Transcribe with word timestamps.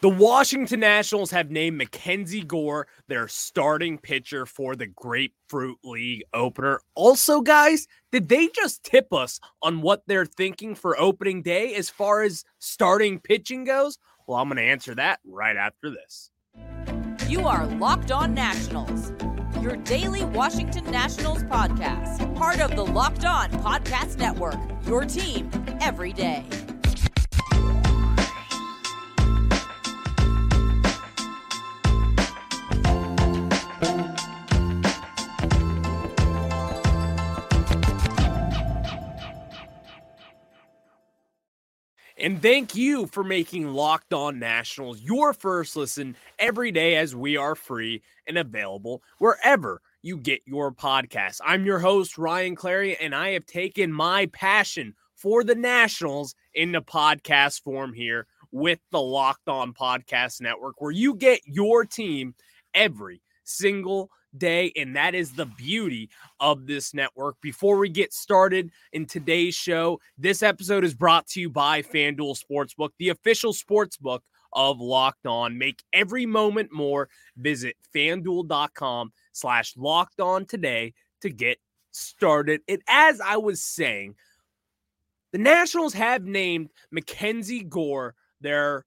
The 0.00 0.08
Washington 0.08 0.78
Nationals 0.78 1.32
have 1.32 1.50
named 1.50 1.76
Mackenzie 1.76 2.44
Gore 2.44 2.86
their 3.08 3.26
starting 3.26 3.98
pitcher 3.98 4.46
for 4.46 4.76
the 4.76 4.86
Grapefruit 4.86 5.78
League 5.82 6.22
opener. 6.32 6.80
Also, 6.94 7.40
guys, 7.40 7.88
did 8.12 8.28
they 8.28 8.46
just 8.46 8.84
tip 8.84 9.12
us 9.12 9.40
on 9.60 9.82
what 9.82 10.04
they're 10.06 10.24
thinking 10.24 10.76
for 10.76 10.96
opening 11.00 11.42
day 11.42 11.74
as 11.74 11.90
far 11.90 12.22
as 12.22 12.44
starting 12.60 13.18
pitching 13.18 13.64
goes? 13.64 13.98
Well, 14.28 14.38
I'm 14.38 14.46
going 14.46 14.58
to 14.58 14.62
answer 14.62 14.94
that 14.94 15.18
right 15.26 15.56
after 15.56 15.90
this. 15.90 16.30
You 17.26 17.48
are 17.48 17.66
Locked 17.66 18.12
On 18.12 18.32
Nationals, 18.32 19.12
your 19.60 19.74
daily 19.78 20.24
Washington 20.26 20.88
Nationals 20.92 21.42
podcast, 21.42 22.36
part 22.36 22.60
of 22.60 22.76
the 22.76 22.84
Locked 22.84 23.24
On 23.24 23.50
Podcast 23.50 24.16
Network, 24.16 24.60
your 24.86 25.04
team 25.04 25.50
every 25.80 26.12
day. 26.12 26.46
And 42.20 42.42
thank 42.42 42.74
you 42.74 43.06
for 43.06 43.22
making 43.22 43.68
Locked 43.68 44.12
On 44.12 44.40
Nationals 44.40 45.00
your 45.00 45.32
first 45.32 45.76
listen 45.76 46.16
every 46.40 46.72
day 46.72 46.96
as 46.96 47.14
we 47.14 47.36
are 47.36 47.54
free 47.54 48.02
and 48.26 48.36
available 48.36 49.04
wherever 49.18 49.80
you 50.02 50.16
get 50.16 50.40
your 50.44 50.72
podcasts. 50.72 51.40
I'm 51.44 51.64
your 51.64 51.78
host, 51.78 52.18
Ryan 52.18 52.56
Clary, 52.56 52.96
and 52.96 53.14
I 53.14 53.30
have 53.30 53.46
taken 53.46 53.92
my 53.92 54.26
passion 54.32 54.94
for 55.14 55.44
the 55.44 55.54
Nationals 55.54 56.34
into 56.54 56.80
podcast 56.80 57.62
form 57.62 57.92
here 57.92 58.26
with 58.50 58.80
the 58.90 59.00
Locked 59.00 59.48
On 59.48 59.72
Podcast 59.72 60.40
Network, 60.40 60.80
where 60.80 60.90
you 60.90 61.14
get 61.14 61.40
your 61.46 61.84
team 61.84 62.34
every 62.74 63.22
single 63.44 64.10
day. 64.38 64.72
And 64.76 64.96
that 64.96 65.14
is 65.14 65.32
the 65.32 65.46
beauty 65.46 66.10
of 66.40 66.66
this 66.66 66.94
network. 66.94 67.40
Before 67.40 67.76
we 67.78 67.88
get 67.88 68.12
started 68.12 68.70
in 68.92 69.06
today's 69.06 69.54
show, 69.54 70.00
this 70.16 70.42
episode 70.42 70.84
is 70.84 70.94
brought 70.94 71.26
to 71.28 71.40
you 71.40 71.50
by 71.50 71.82
FanDuel 71.82 72.38
Sportsbook, 72.42 72.90
the 72.98 73.10
official 73.10 73.52
sportsbook 73.52 74.20
of 74.52 74.80
Locked 74.80 75.26
On. 75.26 75.58
Make 75.58 75.82
every 75.92 76.26
moment 76.26 76.72
more. 76.72 77.08
Visit 77.36 77.76
fanduel.com 77.94 79.12
slash 79.32 79.74
locked 79.76 80.20
on 80.20 80.46
today 80.46 80.94
to 81.20 81.30
get 81.30 81.58
started. 81.90 82.60
And 82.68 82.82
as 82.88 83.20
I 83.20 83.36
was 83.36 83.62
saying, 83.62 84.14
the 85.32 85.38
Nationals 85.38 85.92
have 85.94 86.24
named 86.24 86.70
Mackenzie 86.90 87.62
Gore 87.62 88.14
their 88.40 88.86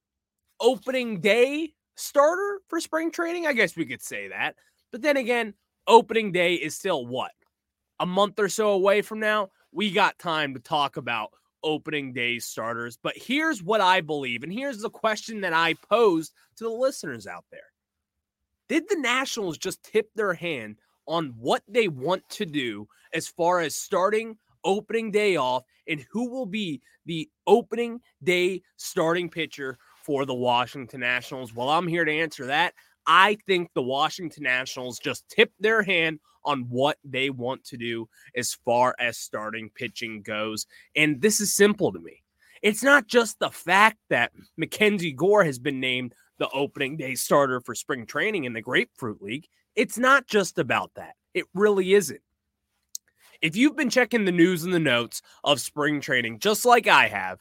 opening 0.59 1.19
day 1.21 1.73
starter 1.95 2.61
for 2.67 2.79
spring 2.79 3.11
training. 3.11 3.45
I 3.45 3.53
guess 3.53 3.75
we 3.75 3.85
could 3.85 4.01
say 4.01 4.29
that. 4.29 4.55
But 4.91 5.01
then 5.01 5.17
again, 5.17 5.53
opening 5.87 6.31
day 6.31 6.55
is 6.55 6.75
still 6.75 7.05
what? 7.05 7.31
A 7.99 8.05
month 8.05 8.39
or 8.39 8.49
so 8.49 8.71
away 8.71 9.01
from 9.01 9.19
now. 9.19 9.49
We 9.71 9.91
got 9.91 10.19
time 10.19 10.53
to 10.53 10.59
talk 10.59 10.97
about 10.97 11.31
opening 11.63 12.13
day 12.13 12.39
starters. 12.39 12.97
But 13.01 13.17
here's 13.17 13.63
what 13.63 13.81
I 13.81 14.01
believe, 14.01 14.43
and 14.43 14.51
here's 14.51 14.81
the 14.81 14.89
question 14.89 15.41
that 15.41 15.53
I 15.53 15.75
posed 15.89 16.33
to 16.57 16.63
the 16.63 16.69
listeners 16.69 17.27
out 17.27 17.45
there 17.51 17.71
Did 18.67 18.89
the 18.89 18.97
Nationals 18.97 19.57
just 19.57 19.83
tip 19.83 20.09
their 20.15 20.33
hand 20.33 20.77
on 21.07 21.33
what 21.37 21.63
they 21.67 21.87
want 21.87 22.27
to 22.29 22.45
do 22.45 22.87
as 23.13 23.27
far 23.27 23.59
as 23.59 23.75
starting 23.75 24.37
opening 24.63 25.11
day 25.11 25.35
off 25.35 25.63
and 25.87 26.05
who 26.11 26.29
will 26.29 26.45
be 26.45 26.81
the 27.05 27.27
opening 27.47 27.99
day 28.23 28.61
starting 28.77 29.29
pitcher 29.29 29.77
for 30.03 30.25
the 30.25 30.33
Washington 30.33 30.99
Nationals? 30.99 31.53
Well, 31.53 31.69
I'm 31.69 31.87
here 31.87 32.05
to 32.05 32.11
answer 32.11 32.45
that. 32.47 32.73
I 33.13 33.37
think 33.45 33.71
the 33.73 33.81
Washington 33.81 34.43
Nationals 34.43 34.97
just 34.97 35.27
tipped 35.27 35.61
their 35.61 35.83
hand 35.83 36.21
on 36.45 36.61
what 36.69 36.97
they 37.03 37.29
want 37.29 37.61
to 37.65 37.75
do 37.75 38.07
as 38.37 38.53
far 38.53 38.95
as 38.99 39.17
starting 39.17 39.69
pitching 39.75 40.21
goes. 40.21 40.65
And 40.95 41.21
this 41.21 41.41
is 41.41 41.53
simple 41.53 41.91
to 41.91 41.99
me. 41.99 42.23
It's 42.61 42.81
not 42.81 43.07
just 43.07 43.37
the 43.37 43.49
fact 43.49 43.97
that 44.09 44.31
Mackenzie 44.55 45.11
Gore 45.11 45.43
has 45.43 45.59
been 45.59 45.81
named 45.81 46.15
the 46.37 46.47
opening 46.51 46.95
day 46.95 47.15
starter 47.15 47.59
for 47.59 47.75
spring 47.75 48.05
training 48.05 48.45
in 48.45 48.53
the 48.53 48.61
Grapefruit 48.61 49.21
League. 49.21 49.49
It's 49.75 49.97
not 49.97 50.25
just 50.25 50.57
about 50.57 50.91
that. 50.95 51.15
It 51.33 51.47
really 51.53 51.93
isn't. 51.93 52.21
If 53.41 53.57
you've 53.57 53.75
been 53.75 53.89
checking 53.89 54.23
the 54.23 54.31
news 54.31 54.63
and 54.63 54.73
the 54.73 54.79
notes 54.79 55.21
of 55.43 55.59
spring 55.59 55.99
training, 55.99 56.39
just 56.39 56.63
like 56.63 56.87
I 56.87 57.09
have, 57.09 57.39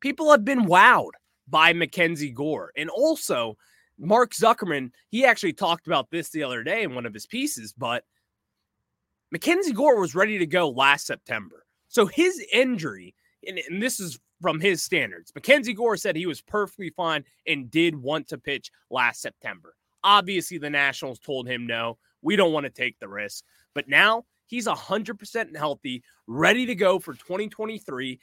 people 0.00 0.32
have 0.32 0.44
been 0.44 0.66
wowed 0.66 1.12
by 1.46 1.72
Mackenzie 1.72 2.30
Gore. 2.30 2.72
And 2.76 2.90
also, 2.90 3.56
Mark 3.98 4.32
Zuckerman, 4.32 4.90
he 5.10 5.24
actually 5.24 5.52
talked 5.52 5.86
about 5.86 6.10
this 6.10 6.30
the 6.30 6.42
other 6.42 6.62
day 6.64 6.82
in 6.82 6.94
one 6.94 7.06
of 7.06 7.14
his 7.14 7.26
pieces, 7.26 7.72
but 7.76 8.04
Mackenzie 9.30 9.72
Gore 9.72 10.00
was 10.00 10.14
ready 10.14 10.38
to 10.38 10.46
go 10.46 10.68
last 10.68 11.06
September. 11.06 11.64
So 11.88 12.06
his 12.06 12.44
injury, 12.52 13.14
and, 13.46 13.58
and 13.68 13.82
this 13.82 14.00
is 14.00 14.18
from 14.40 14.60
his 14.60 14.82
standards, 14.82 15.32
Mackenzie 15.34 15.74
Gore 15.74 15.96
said 15.96 16.16
he 16.16 16.26
was 16.26 16.40
perfectly 16.40 16.90
fine 16.90 17.24
and 17.46 17.70
did 17.70 17.96
want 17.96 18.28
to 18.28 18.38
pitch 18.38 18.70
last 18.90 19.22
September. 19.22 19.74
Obviously, 20.04 20.58
the 20.58 20.70
Nationals 20.70 21.18
told 21.18 21.48
him 21.48 21.66
no, 21.66 21.98
we 22.22 22.36
don't 22.36 22.52
want 22.52 22.64
to 22.64 22.70
take 22.70 22.98
the 22.98 23.08
risk. 23.08 23.44
But 23.74 23.88
now 23.88 24.24
he's 24.46 24.66
100% 24.66 25.56
healthy, 25.56 26.02
ready 26.26 26.66
to 26.66 26.74
go 26.74 26.98
for 26.98 27.14
2023, 27.14 28.20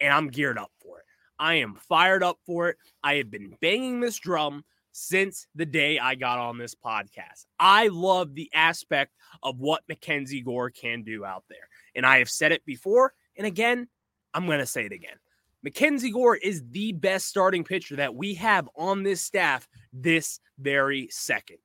and 0.00 0.12
I'm 0.12 0.28
geared 0.28 0.58
up 0.58 0.70
for 0.82 0.98
it. 0.98 1.04
I 1.38 1.54
am 1.54 1.74
fired 1.74 2.22
up 2.22 2.38
for 2.44 2.70
it. 2.70 2.76
I 3.02 3.14
have 3.14 3.30
been 3.30 3.56
banging 3.60 4.00
this 4.00 4.18
drum 4.18 4.64
since 4.96 5.46
the 5.54 5.66
day 5.66 5.98
I 5.98 6.14
got 6.14 6.38
on 6.38 6.56
this 6.56 6.74
podcast. 6.74 7.44
I 7.60 7.88
love 7.88 8.34
the 8.34 8.50
aspect 8.54 9.12
of 9.42 9.58
what 9.58 9.82
Mackenzie 9.90 10.40
Gore 10.40 10.70
can 10.70 11.02
do 11.02 11.22
out 11.22 11.44
there. 11.50 11.68
And 11.94 12.06
I 12.06 12.18
have 12.18 12.30
said 12.30 12.50
it 12.50 12.64
before. 12.64 13.12
And 13.36 13.46
again, 13.46 13.88
I'm 14.32 14.46
going 14.46 14.60
to 14.60 14.66
say 14.66 14.86
it 14.86 14.92
again. 14.92 15.18
Mackenzie 15.62 16.10
Gore 16.10 16.36
is 16.36 16.62
the 16.70 16.92
best 16.92 17.26
starting 17.26 17.62
pitcher 17.62 17.96
that 17.96 18.14
we 18.14 18.34
have 18.34 18.70
on 18.74 19.02
this 19.02 19.20
staff 19.20 19.68
this 19.92 20.40
very 20.58 21.08
second. 21.10 21.58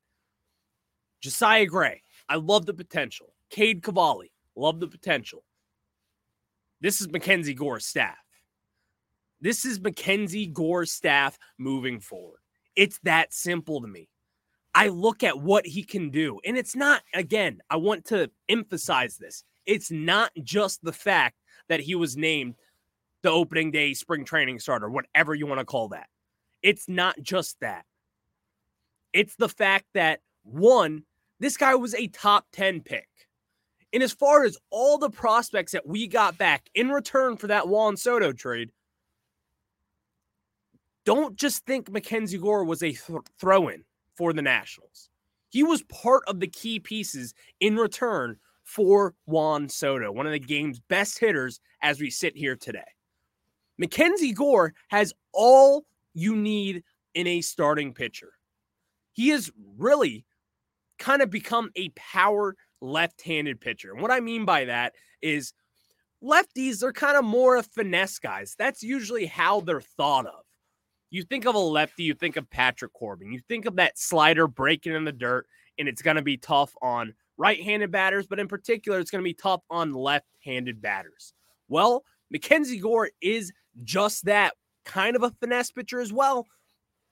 Josiah 1.21 1.67
Gray, 1.67 2.03
I 2.27 2.35
love 2.35 2.65
the 2.65 2.73
potential. 2.73 3.33
Cade 3.49 3.81
Cavalli, 3.81 4.33
love 4.57 4.81
the 4.81 4.87
potential. 4.87 5.45
This 6.81 6.99
is 6.99 7.09
Mackenzie 7.09 7.53
Gore's 7.53 7.85
staff. 7.85 8.17
This 9.39 9.63
is 9.63 9.79
Mackenzie 9.79 10.47
Gore's 10.47 10.91
staff 10.91 11.37
moving 11.57 12.01
forward. 12.01 12.41
It's 12.75 12.99
that 13.03 13.33
simple 13.33 13.81
to 13.81 13.87
me. 13.87 14.09
I 14.73 14.87
look 14.87 15.23
at 15.23 15.39
what 15.39 15.65
he 15.65 15.83
can 15.83 16.09
do. 16.09 16.39
And 16.45 16.57
it's 16.57 16.75
not, 16.75 17.01
again, 17.13 17.59
I 17.69 17.75
want 17.75 18.05
to 18.05 18.31
emphasize 18.47 19.17
this. 19.17 19.43
It's 19.65 19.91
not 19.91 20.31
just 20.43 20.83
the 20.83 20.93
fact 20.93 21.35
that 21.69 21.81
he 21.81 21.95
was 21.95 22.17
named 22.17 22.55
the 23.23 23.29
opening 23.29 23.71
day 23.71 23.93
spring 23.93 24.25
training 24.25 24.59
starter, 24.59 24.89
whatever 24.89 25.35
you 25.35 25.45
want 25.45 25.59
to 25.59 25.65
call 25.65 25.89
that. 25.89 26.07
It's 26.63 26.87
not 26.87 27.21
just 27.21 27.59
that. 27.61 27.85
It's 29.13 29.35
the 29.35 29.49
fact 29.49 29.85
that, 29.93 30.21
one, 30.43 31.03
this 31.39 31.57
guy 31.57 31.75
was 31.75 31.93
a 31.93 32.07
top 32.07 32.45
10 32.53 32.81
pick. 32.81 33.07
And 33.93 34.01
as 34.01 34.13
far 34.13 34.45
as 34.45 34.57
all 34.69 34.97
the 34.97 35.09
prospects 35.09 35.73
that 35.73 35.85
we 35.85 36.07
got 36.07 36.37
back 36.37 36.69
in 36.73 36.89
return 36.89 37.35
for 37.35 37.47
that 37.47 37.67
Juan 37.67 37.97
Soto 37.97 38.31
trade, 38.31 38.71
don't 41.06 41.35
just 41.35 41.66
think 41.66 41.89
Mackenzie 41.91 42.38
Gore 42.38 42.63
was 42.63 42.84
a 42.84 42.91
th- 42.91 43.19
throw 43.39 43.67
in 43.67 43.84
for 44.16 44.34
the 44.34 44.41
Nationals. 44.41 45.09
He 45.50 45.63
was 45.63 45.84
part 45.84 46.23
of 46.28 46.39
the 46.39 46.47
key 46.47 46.79
pieces 46.79 47.34
in 47.59 47.75
return 47.75 48.38
for 48.63 49.16
Juan 49.25 49.67
Soto, 49.67 50.11
one 50.11 50.25
of 50.25 50.31
the 50.31 50.40
game's 50.40 50.79
best 50.79 51.19
hitters 51.19 51.59
as 51.81 52.00
we 52.00 52.09
sit 52.09 52.35
here 52.38 52.56
today. 52.56 52.79
Mackenzie 53.78 54.31
Gore 54.31 54.73
has 54.90 55.13
all 55.34 55.85
you 56.13 56.35
need 56.35 56.84
in 57.14 57.28
a 57.28 57.41
starting 57.41 57.93
pitcher. 57.93 58.34
He 59.14 59.29
has 59.29 59.52
really 59.78 60.25
kind 60.99 61.22
of 61.22 61.29
become 61.29 61.70
a 61.75 61.90
power 61.90 62.55
left 62.79 63.22
handed 63.23 63.59
pitcher. 63.59 63.91
And 63.91 64.02
what 64.02 64.11
I 64.11 64.20
mean 64.20 64.46
by 64.46 64.66
that 64.66 64.93
is 65.22 65.53
lefties 66.23 66.84
are 66.84 66.93
kind 66.93 67.17
of 67.17 67.25
more 67.25 67.55
of 67.58 67.66
finesse 67.67 68.20
guys. 68.20 68.55
That's 68.58 68.84
usually 68.84 69.25
how 69.25 69.61
they're 69.61 69.81
thought 69.81 70.28
of. 70.28 70.46
You 71.11 71.23
think 71.23 71.46
of 71.46 71.55
a 71.55 71.59
lefty, 71.59 72.03
you 72.03 72.13
think 72.13 72.37
of 72.37 72.49
Patrick 72.49 72.93
Corbin. 72.93 73.31
You 73.31 73.41
think 73.47 73.66
of 73.66 73.75
that 73.75 73.99
slider 73.99 74.47
breaking 74.47 74.93
in 74.93 75.03
the 75.03 75.11
dirt, 75.11 75.46
and 75.78 75.87
it's 75.87 76.02
going 76.02 76.16
to 76.16 76.22
be 76.22 76.37
tough 76.37 76.73
on 76.81 77.13
right 77.37 77.61
handed 77.61 77.91
batters, 77.91 78.28
but 78.28 78.40
in 78.40 78.47
particular, 78.47 78.99
it's 78.99 79.11
going 79.11 79.22
to 79.22 79.29
be 79.29 79.34
tough 79.34 79.61
on 79.69 79.93
left 79.93 80.28
handed 80.43 80.81
batters. 80.81 81.34
Well, 81.67 82.03
Mackenzie 82.29 82.79
Gore 82.79 83.09
is 83.22 83.52
just 83.84 84.25
that 84.25 84.53
kind 84.85 85.16
of 85.16 85.23
a 85.23 85.31
finesse 85.31 85.72
pitcher 85.72 85.99
as 85.99 86.13
well, 86.13 86.47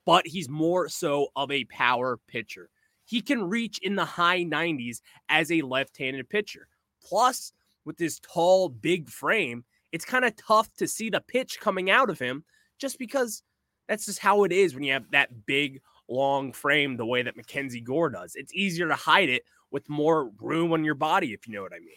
but 0.06 0.26
he's 0.26 0.48
more 0.48 0.88
so 0.88 1.28
of 1.36 1.52
a 1.52 1.66
power 1.66 2.20
pitcher. 2.28 2.70
He 3.06 3.22
can 3.22 3.50
reach 3.50 3.80
in 3.80 3.96
the 3.96 4.06
high 4.06 4.44
90s 4.44 5.02
as 5.28 5.52
a 5.52 5.62
left 5.62 5.98
handed 5.98 6.30
pitcher. 6.30 6.68
Plus, 7.04 7.52
with 7.86 7.98
this 7.98 8.20
tall, 8.20 8.70
big 8.70 9.10
frame, 9.10 9.66
it's 9.92 10.06
kind 10.06 10.24
of 10.24 10.36
tough 10.36 10.74
to 10.76 10.88
see 10.88 11.10
the 11.10 11.22
pitch 11.22 11.60
coming 11.60 11.90
out 11.90 12.10
of 12.10 12.20
him 12.20 12.44
just 12.78 13.00
because 13.00 13.42
That's 13.90 14.06
just 14.06 14.20
how 14.20 14.44
it 14.44 14.52
is 14.52 14.76
when 14.76 14.84
you 14.84 14.94
have 14.94 15.10
that 15.12 15.48
big, 15.48 15.82
long 16.08 16.54
frame 16.54 16.96
the 16.96 17.08
way 17.08 17.24
that 17.24 17.36
Mackenzie 17.36 17.82
Gore 17.82 18.12
does. 18.12 18.36
It's 18.36 18.54
easier 18.54 18.88
to 18.88 18.96
hide 18.96 19.30
it 19.30 19.44
with 19.72 19.90
more 19.90 20.30
room 20.40 20.72
on 20.72 20.86
your 20.86 20.96
body, 20.96 21.34
if 21.34 21.48
you 21.48 21.56
know 21.56 21.64
what 21.64 21.74
I 21.74 21.80
mean. 21.80 21.96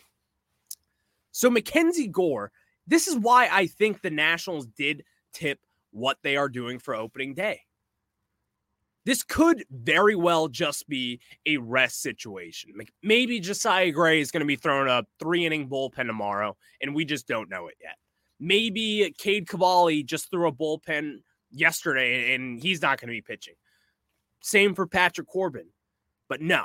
So, 1.32 1.50
Mackenzie 1.50 2.08
Gore, 2.08 2.50
this 2.86 3.06
is 3.06 3.16
why 3.16 3.48
I 3.52 3.66
think 3.66 4.00
the 4.00 4.10
Nationals 4.10 4.66
did 4.66 5.04
tip 5.34 5.60
what 5.90 6.16
they 6.22 6.36
are 6.36 6.48
doing 6.48 6.78
for 6.78 6.94
opening 6.94 7.34
day. 7.34 7.60
This 9.04 9.22
could 9.22 9.64
very 9.70 10.14
well 10.14 10.48
just 10.48 10.88
be 10.88 11.20
a 11.44 11.58
rest 11.58 12.00
situation. 12.00 12.72
Maybe 13.02 13.38
Josiah 13.38 13.90
Gray 13.90 14.20
is 14.20 14.30
going 14.30 14.40
to 14.40 14.46
be 14.46 14.56
throwing 14.56 14.88
a 14.88 15.04
three 15.18 15.44
inning 15.44 15.68
bullpen 15.68 16.06
tomorrow, 16.06 16.56
and 16.80 16.94
we 16.94 17.04
just 17.04 17.26
don't 17.26 17.50
know 17.50 17.66
it 17.66 17.74
yet. 17.82 17.96
Maybe 18.40 19.14
Cade 19.18 19.46
Cavalli 19.46 20.02
just 20.02 20.30
threw 20.30 20.48
a 20.48 20.52
bullpen 20.52 21.18
yesterday, 21.52 22.34
and 22.34 22.60
he's 22.60 22.82
not 22.82 23.00
going 23.00 23.08
to 23.08 23.12
be 23.12 23.20
pitching. 23.20 23.54
Same 24.40 24.74
for 24.74 24.86
Patrick 24.86 25.28
Corbin. 25.28 25.66
But 26.28 26.40
no, 26.40 26.64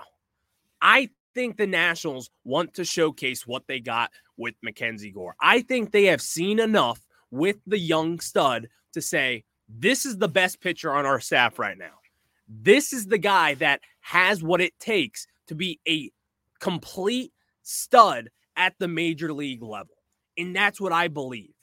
I 0.81 1.09
think 1.35 1.57
the 1.57 1.67
Nationals 1.67 2.29
want 2.43 2.73
to 2.75 2.85
showcase 2.85 3.45
what 3.45 3.67
they 3.67 3.79
got 3.79 4.11
with 4.37 4.55
Mackenzie 4.63 5.11
Gore. 5.11 5.35
I 5.41 5.61
think 5.61 5.91
they 5.91 6.05
have 6.05 6.21
seen 6.21 6.59
enough 6.59 7.01
with 7.31 7.57
the 7.67 7.77
young 7.77 8.19
stud 8.19 8.69
to 8.93 9.01
say, 9.01 9.43
this 9.69 10.05
is 10.05 10.17
the 10.17 10.29
best 10.29 10.61
pitcher 10.61 10.93
on 10.93 11.05
our 11.05 11.19
staff 11.19 11.59
right 11.59 11.77
now. 11.77 11.99
This 12.47 12.93
is 12.93 13.07
the 13.07 13.17
guy 13.17 13.55
that 13.55 13.81
has 13.99 14.41
what 14.41 14.61
it 14.61 14.79
takes 14.79 15.27
to 15.47 15.55
be 15.55 15.79
a 15.87 16.09
complete 16.59 17.33
stud 17.63 18.29
at 18.55 18.73
the 18.79 18.87
major 18.87 19.33
league 19.33 19.61
level. 19.61 19.95
And 20.37 20.55
that's 20.55 20.79
what 20.79 20.93
I 20.93 21.09
believe. 21.09 21.53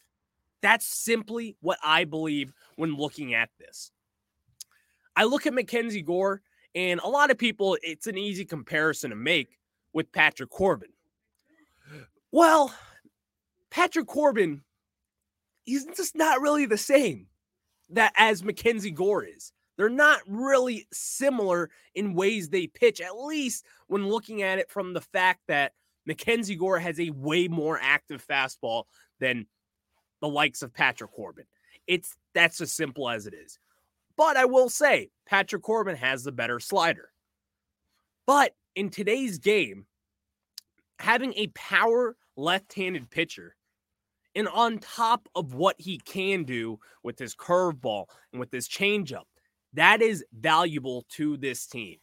That's 0.64 0.87
simply 0.87 1.58
what 1.61 1.76
I 1.84 2.05
believe 2.05 2.55
when 2.76 2.96
looking 2.96 3.34
at 3.34 3.50
this. 3.58 3.90
I 5.14 5.25
look 5.25 5.46
at 5.46 5.52
Mackenzie 5.52 6.00
Gore, 6.00 6.40
and 6.75 7.00
a 7.00 7.06
lot 7.06 7.31
of 7.31 7.37
people, 7.37 7.76
it's 7.82 8.06
an 8.06 8.16
easy 8.16 8.46
comparison 8.46 9.11
to 9.11 9.16
make 9.16 9.58
with 9.93 10.11
Patrick 10.11 10.49
Corbin. 10.49 10.88
Well, 12.32 12.75
Patrick 13.70 14.06
Corbin, 14.06 14.62
he's 15.64 15.84
just 15.84 16.16
not 16.16 16.40
really 16.40 16.64
the 16.64 16.78
same 16.78 17.26
that 17.90 18.14
as 18.16 18.43
Mackenzie 18.43 18.90
Gore 18.90 19.22
is. 19.22 19.52
They're 19.76 19.90
not 19.90 20.20
really 20.26 20.87
similar 20.94 21.69
in 21.94 22.14
ways 22.14 22.49
they 22.49 22.69
pitch, 22.69 23.02
at 23.02 23.19
least 23.19 23.66
when 23.88 24.08
looking 24.08 24.40
at 24.40 24.58
it 24.58 24.70
from 24.70 24.94
the 24.94 25.02
fact 25.02 25.40
that 25.49 25.72
Mackenzie 26.06 26.56
Gore 26.56 26.78
has 26.78 26.99
a 26.99 27.11
way 27.11 27.49
more 27.49 27.78
active 27.82 28.26
fastball 28.26 28.84
than 29.20 29.46
the 30.25 30.29
likes 30.31 30.62
of 30.62 30.73
Patrick 30.73 31.12
Corbin. 31.12 31.44
It's 31.87 32.17
that's 32.32 32.62
as 32.62 32.73
simple 32.73 33.11
as 33.11 33.26
it 33.26 33.35
is. 33.35 33.59
But 34.17 34.38
I 34.38 34.47
will 34.47 34.71
say, 34.71 35.11
Patrick 35.26 35.61
Corbin 35.61 35.97
has 35.97 36.25
the 36.25 36.32
better 36.32 36.59
slider. 36.59 37.11
But 38.26 38.55
in 38.75 38.88
today's 38.88 39.37
game, 39.37 39.85
having 40.99 41.35
a 41.35 41.49
power 41.49 42.17
left 42.37 42.73
handed 42.73 43.11
pitcher 43.11 43.55
and 44.35 44.49
on 44.49 44.79
top 44.79 45.29
of 45.35 45.53
what 45.53 45.76
he 45.79 45.99
can 45.99 46.44
do 46.44 46.81
with 47.03 47.19
his 47.19 47.35
curveball 47.35 48.06
and 48.32 48.41
with 48.41 48.50
his 48.50 48.67
changeup, 48.67 49.26
that 49.75 50.00
is 50.00 50.25
valuable 50.32 51.05
to 51.11 51.37
this 51.37 51.67
team. 51.67 51.99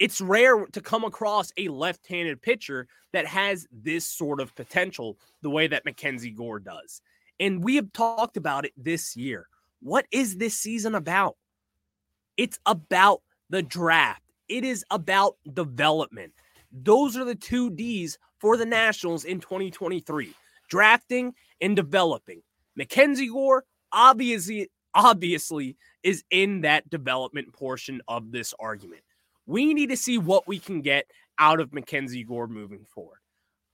It's 0.00 0.20
rare 0.20 0.66
to 0.72 0.80
come 0.80 1.04
across 1.04 1.52
a 1.56 1.68
left 1.68 2.04
handed 2.08 2.42
pitcher 2.42 2.88
that 3.12 3.26
has 3.26 3.68
this 3.70 4.04
sort 4.04 4.40
of 4.40 4.56
potential 4.56 5.20
the 5.42 5.50
way 5.50 5.68
that 5.68 5.84
Mackenzie 5.84 6.32
Gore 6.32 6.58
does. 6.58 7.00
And 7.40 7.62
we 7.62 7.76
have 7.76 7.92
talked 7.92 8.36
about 8.36 8.64
it 8.64 8.72
this 8.76 9.16
year. 9.16 9.48
What 9.80 10.06
is 10.10 10.36
this 10.36 10.56
season 10.56 10.94
about? 10.94 11.36
It's 12.36 12.58
about 12.66 13.22
the 13.50 13.62
draft, 13.62 14.22
it 14.48 14.64
is 14.64 14.84
about 14.90 15.36
development. 15.52 16.32
Those 16.70 17.16
are 17.16 17.24
the 17.24 17.34
two 17.34 17.70
D's 17.70 18.18
for 18.38 18.56
the 18.56 18.66
Nationals 18.66 19.24
in 19.24 19.40
2023 19.40 20.34
drafting 20.68 21.34
and 21.60 21.74
developing. 21.74 22.42
Mackenzie 22.76 23.28
Gore 23.28 23.64
obviously 23.90 24.70
obviously 24.94 25.76
is 26.02 26.24
in 26.30 26.62
that 26.62 26.88
development 26.90 27.52
portion 27.52 28.00
of 28.08 28.30
this 28.30 28.54
argument. 28.58 29.02
We 29.46 29.72
need 29.74 29.90
to 29.90 29.96
see 29.96 30.18
what 30.18 30.46
we 30.46 30.58
can 30.58 30.82
get 30.82 31.06
out 31.38 31.60
of 31.60 31.72
Mackenzie 31.72 32.24
Gore 32.24 32.48
moving 32.48 32.84
forward. 32.84 33.18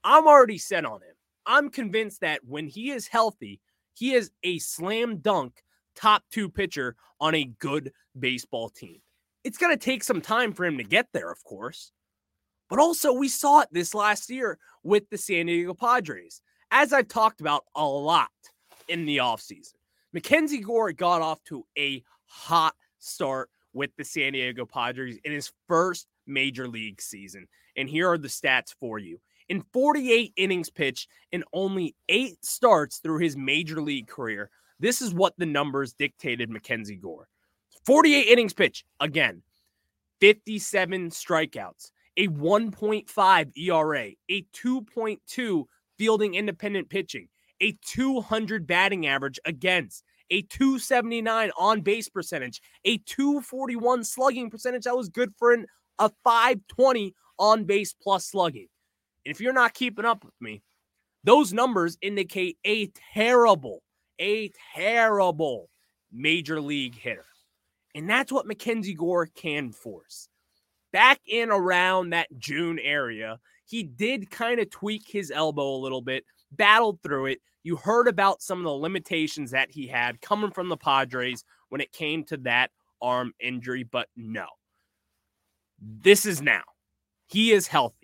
I'm 0.02 0.26
already 0.26 0.58
set 0.58 0.84
on 0.84 1.00
him. 1.00 1.13
I'm 1.46 1.70
convinced 1.70 2.20
that 2.20 2.40
when 2.44 2.66
he 2.66 2.90
is 2.90 3.06
healthy, 3.06 3.60
he 3.94 4.14
is 4.14 4.30
a 4.42 4.58
slam 4.58 5.18
dunk 5.18 5.62
top 5.94 6.24
two 6.30 6.48
pitcher 6.48 6.96
on 7.20 7.34
a 7.34 7.44
good 7.58 7.92
baseball 8.18 8.68
team. 8.68 9.00
It's 9.44 9.58
going 9.58 9.76
to 9.76 9.82
take 9.82 10.02
some 10.02 10.20
time 10.20 10.52
for 10.52 10.64
him 10.64 10.78
to 10.78 10.84
get 10.84 11.08
there, 11.12 11.30
of 11.30 11.42
course. 11.44 11.92
But 12.70 12.78
also, 12.78 13.12
we 13.12 13.28
saw 13.28 13.60
it 13.60 13.68
this 13.70 13.94
last 13.94 14.30
year 14.30 14.58
with 14.82 15.08
the 15.10 15.18
San 15.18 15.46
Diego 15.46 15.74
Padres, 15.74 16.40
as 16.70 16.92
I've 16.92 17.08
talked 17.08 17.40
about 17.40 17.64
a 17.76 17.86
lot 17.86 18.30
in 18.88 19.04
the 19.04 19.18
offseason. 19.18 19.74
Mackenzie 20.12 20.60
Gore 20.60 20.92
got 20.92 21.22
off 21.22 21.42
to 21.44 21.66
a 21.78 22.02
hot 22.26 22.74
start 22.98 23.50
with 23.72 23.90
the 23.96 24.04
San 24.04 24.32
Diego 24.32 24.64
Padres 24.64 25.18
in 25.24 25.32
his 25.32 25.52
first 25.68 26.06
major 26.26 26.66
league 26.66 27.00
season. 27.00 27.46
And 27.76 27.88
here 27.88 28.10
are 28.10 28.18
the 28.18 28.28
stats 28.28 28.74
for 28.78 28.98
you. 28.98 29.20
In 29.48 29.62
48 29.72 30.32
innings 30.36 30.70
pitched 30.70 31.08
and 31.32 31.44
only 31.52 31.94
eight 32.08 32.42
starts 32.44 32.98
through 32.98 33.18
his 33.18 33.36
major 33.36 33.80
league 33.80 34.08
career, 34.08 34.50
this 34.80 35.02
is 35.02 35.14
what 35.14 35.34
the 35.36 35.46
numbers 35.46 35.92
dictated 35.92 36.50
Mackenzie 36.50 36.96
Gore. 36.96 37.28
48 37.84 38.22
innings 38.22 38.54
pitched, 38.54 38.84
again, 39.00 39.42
57 40.20 41.10
strikeouts, 41.10 41.90
a 42.16 42.28
1.5 42.28 43.58
ERA, 43.58 44.10
a 44.30 44.42
2.2 44.54 45.64
fielding 45.98 46.34
independent 46.34 46.88
pitching, 46.88 47.28
a 47.60 47.76
200 47.86 48.66
batting 48.66 49.06
average 49.06 49.38
against, 49.44 50.04
a 50.30 50.42
279 50.42 51.50
on 51.58 51.82
base 51.82 52.08
percentage, 52.08 52.62
a 52.84 52.98
241 52.98 54.04
slugging 54.04 54.48
percentage 54.48 54.84
that 54.84 54.96
was 54.96 55.10
good 55.10 55.32
for 55.38 55.52
an, 55.52 55.66
a 55.98 56.10
520 56.24 57.14
on 57.38 57.64
base 57.64 57.92
plus 57.92 58.26
slugging. 58.26 58.68
If 59.24 59.40
you're 59.40 59.52
not 59.52 59.74
keeping 59.74 60.04
up 60.04 60.24
with 60.24 60.34
me, 60.40 60.62
those 61.24 61.52
numbers 61.52 61.96
indicate 62.02 62.58
a 62.66 62.88
terrible, 63.14 63.82
a 64.18 64.50
terrible 64.74 65.70
major 66.12 66.60
league 66.60 66.94
hitter. 66.94 67.24
And 67.94 68.08
that's 68.08 68.32
what 68.32 68.46
Mackenzie 68.46 68.94
Gore 68.94 69.26
can 69.26 69.72
force. 69.72 70.28
Back 70.92 71.20
in 71.26 71.50
around 71.50 72.10
that 72.10 72.28
June 72.38 72.78
area, 72.78 73.38
he 73.66 73.82
did 73.82 74.30
kind 74.30 74.60
of 74.60 74.70
tweak 74.70 75.04
his 75.08 75.30
elbow 75.30 75.74
a 75.74 75.82
little 75.82 76.02
bit, 76.02 76.24
battled 76.52 77.00
through 77.02 77.26
it. 77.26 77.38
You 77.62 77.76
heard 77.76 78.08
about 78.08 78.42
some 78.42 78.58
of 78.58 78.64
the 78.64 78.70
limitations 78.70 79.50
that 79.52 79.70
he 79.70 79.86
had 79.86 80.20
coming 80.20 80.50
from 80.50 80.68
the 80.68 80.76
Padres 80.76 81.44
when 81.70 81.80
it 81.80 81.92
came 81.92 82.24
to 82.24 82.36
that 82.38 82.70
arm 83.00 83.32
injury, 83.40 83.84
but 83.84 84.08
no. 84.16 84.46
This 85.80 86.26
is 86.26 86.42
now. 86.42 86.62
He 87.26 87.52
is 87.52 87.66
healthy. 87.66 88.03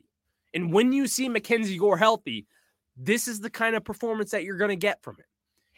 And 0.54 0.72
when 0.72 0.92
you 0.92 1.06
see 1.06 1.28
Mackenzie 1.28 1.78
Gore 1.78 1.98
healthy, 1.98 2.46
this 2.96 3.28
is 3.28 3.40
the 3.40 3.50
kind 3.50 3.76
of 3.76 3.84
performance 3.84 4.30
that 4.32 4.44
you're 4.44 4.58
going 4.58 4.70
to 4.70 4.76
get 4.76 5.02
from 5.02 5.16
him. 5.16 5.24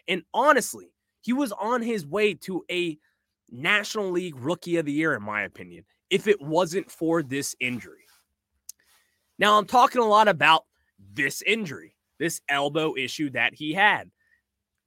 And 0.08 0.22
honestly, 0.34 0.92
he 1.20 1.32
was 1.32 1.52
on 1.52 1.82
his 1.82 2.06
way 2.06 2.34
to 2.34 2.64
a 2.70 2.98
National 3.50 4.10
League 4.10 4.36
Rookie 4.36 4.78
of 4.78 4.86
the 4.86 4.92
Year, 4.92 5.14
in 5.14 5.22
my 5.22 5.42
opinion, 5.42 5.84
if 6.10 6.26
it 6.26 6.40
wasn't 6.40 6.90
for 6.90 7.22
this 7.22 7.54
injury. 7.60 8.04
Now, 9.38 9.58
I'm 9.58 9.66
talking 9.66 10.00
a 10.00 10.08
lot 10.08 10.28
about 10.28 10.64
this 11.14 11.42
injury, 11.42 11.94
this 12.18 12.40
elbow 12.48 12.94
issue 12.96 13.30
that 13.30 13.54
he 13.54 13.72
had. 13.72 14.10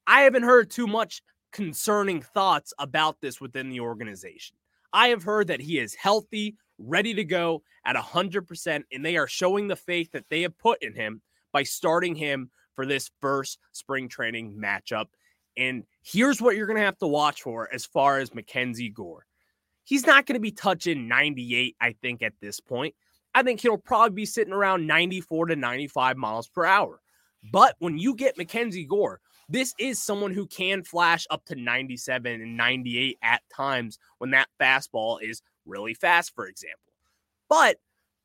I 0.07 0.21
haven't 0.21 0.43
heard 0.43 0.69
too 0.69 0.87
much 0.87 1.21
concerning 1.51 2.21
thoughts 2.21 2.73
about 2.79 3.21
this 3.21 3.39
within 3.39 3.69
the 3.69 3.79
organization. 3.79 4.57
I 4.93 5.09
have 5.09 5.23
heard 5.23 5.47
that 5.47 5.61
he 5.61 5.79
is 5.79 5.93
healthy, 5.95 6.55
ready 6.77 7.13
to 7.13 7.23
go 7.23 7.63
at 7.85 7.95
100%, 7.95 8.83
and 8.91 9.05
they 9.05 9.17
are 9.17 9.27
showing 9.27 9.67
the 9.67 9.75
faith 9.75 10.11
that 10.11 10.25
they 10.29 10.41
have 10.41 10.57
put 10.57 10.81
in 10.83 10.93
him 10.93 11.21
by 11.51 11.63
starting 11.63 12.15
him 12.15 12.49
for 12.75 12.85
this 12.85 13.09
first 13.21 13.59
spring 13.71 14.09
training 14.09 14.57
matchup. 14.61 15.05
And 15.57 15.83
here's 16.03 16.41
what 16.41 16.55
you're 16.55 16.67
going 16.67 16.79
to 16.79 16.85
have 16.85 16.97
to 16.97 17.07
watch 17.07 17.41
for 17.41 17.73
as 17.73 17.85
far 17.85 18.19
as 18.19 18.33
Mackenzie 18.33 18.89
Gore. 18.89 19.25
He's 19.83 20.05
not 20.05 20.25
going 20.25 20.35
to 20.35 20.41
be 20.41 20.51
touching 20.51 21.07
98, 21.07 21.75
I 21.79 21.95
think, 22.01 22.21
at 22.21 22.33
this 22.41 22.59
point. 22.59 22.95
I 23.33 23.43
think 23.43 23.61
he'll 23.61 23.77
probably 23.77 24.15
be 24.15 24.25
sitting 24.25 24.53
around 24.53 24.87
94 24.87 25.47
to 25.47 25.55
95 25.55 26.17
miles 26.17 26.47
per 26.47 26.65
hour. 26.65 26.99
But 27.51 27.75
when 27.79 27.97
you 27.97 28.15
get 28.15 28.37
Mackenzie 28.37 28.85
Gore, 28.85 29.19
this 29.47 29.75
is 29.77 30.01
someone 30.01 30.33
who 30.33 30.47
can 30.47 30.83
flash 30.83 31.27
up 31.29 31.45
to 31.45 31.55
97 31.55 32.41
and 32.41 32.57
98 32.57 33.17
at 33.21 33.43
times 33.55 33.99
when 34.17 34.31
that 34.31 34.47
fastball 34.59 35.21
is 35.21 35.41
really 35.65 35.93
fast, 35.93 36.33
for 36.35 36.47
example. 36.47 36.93
But 37.49 37.77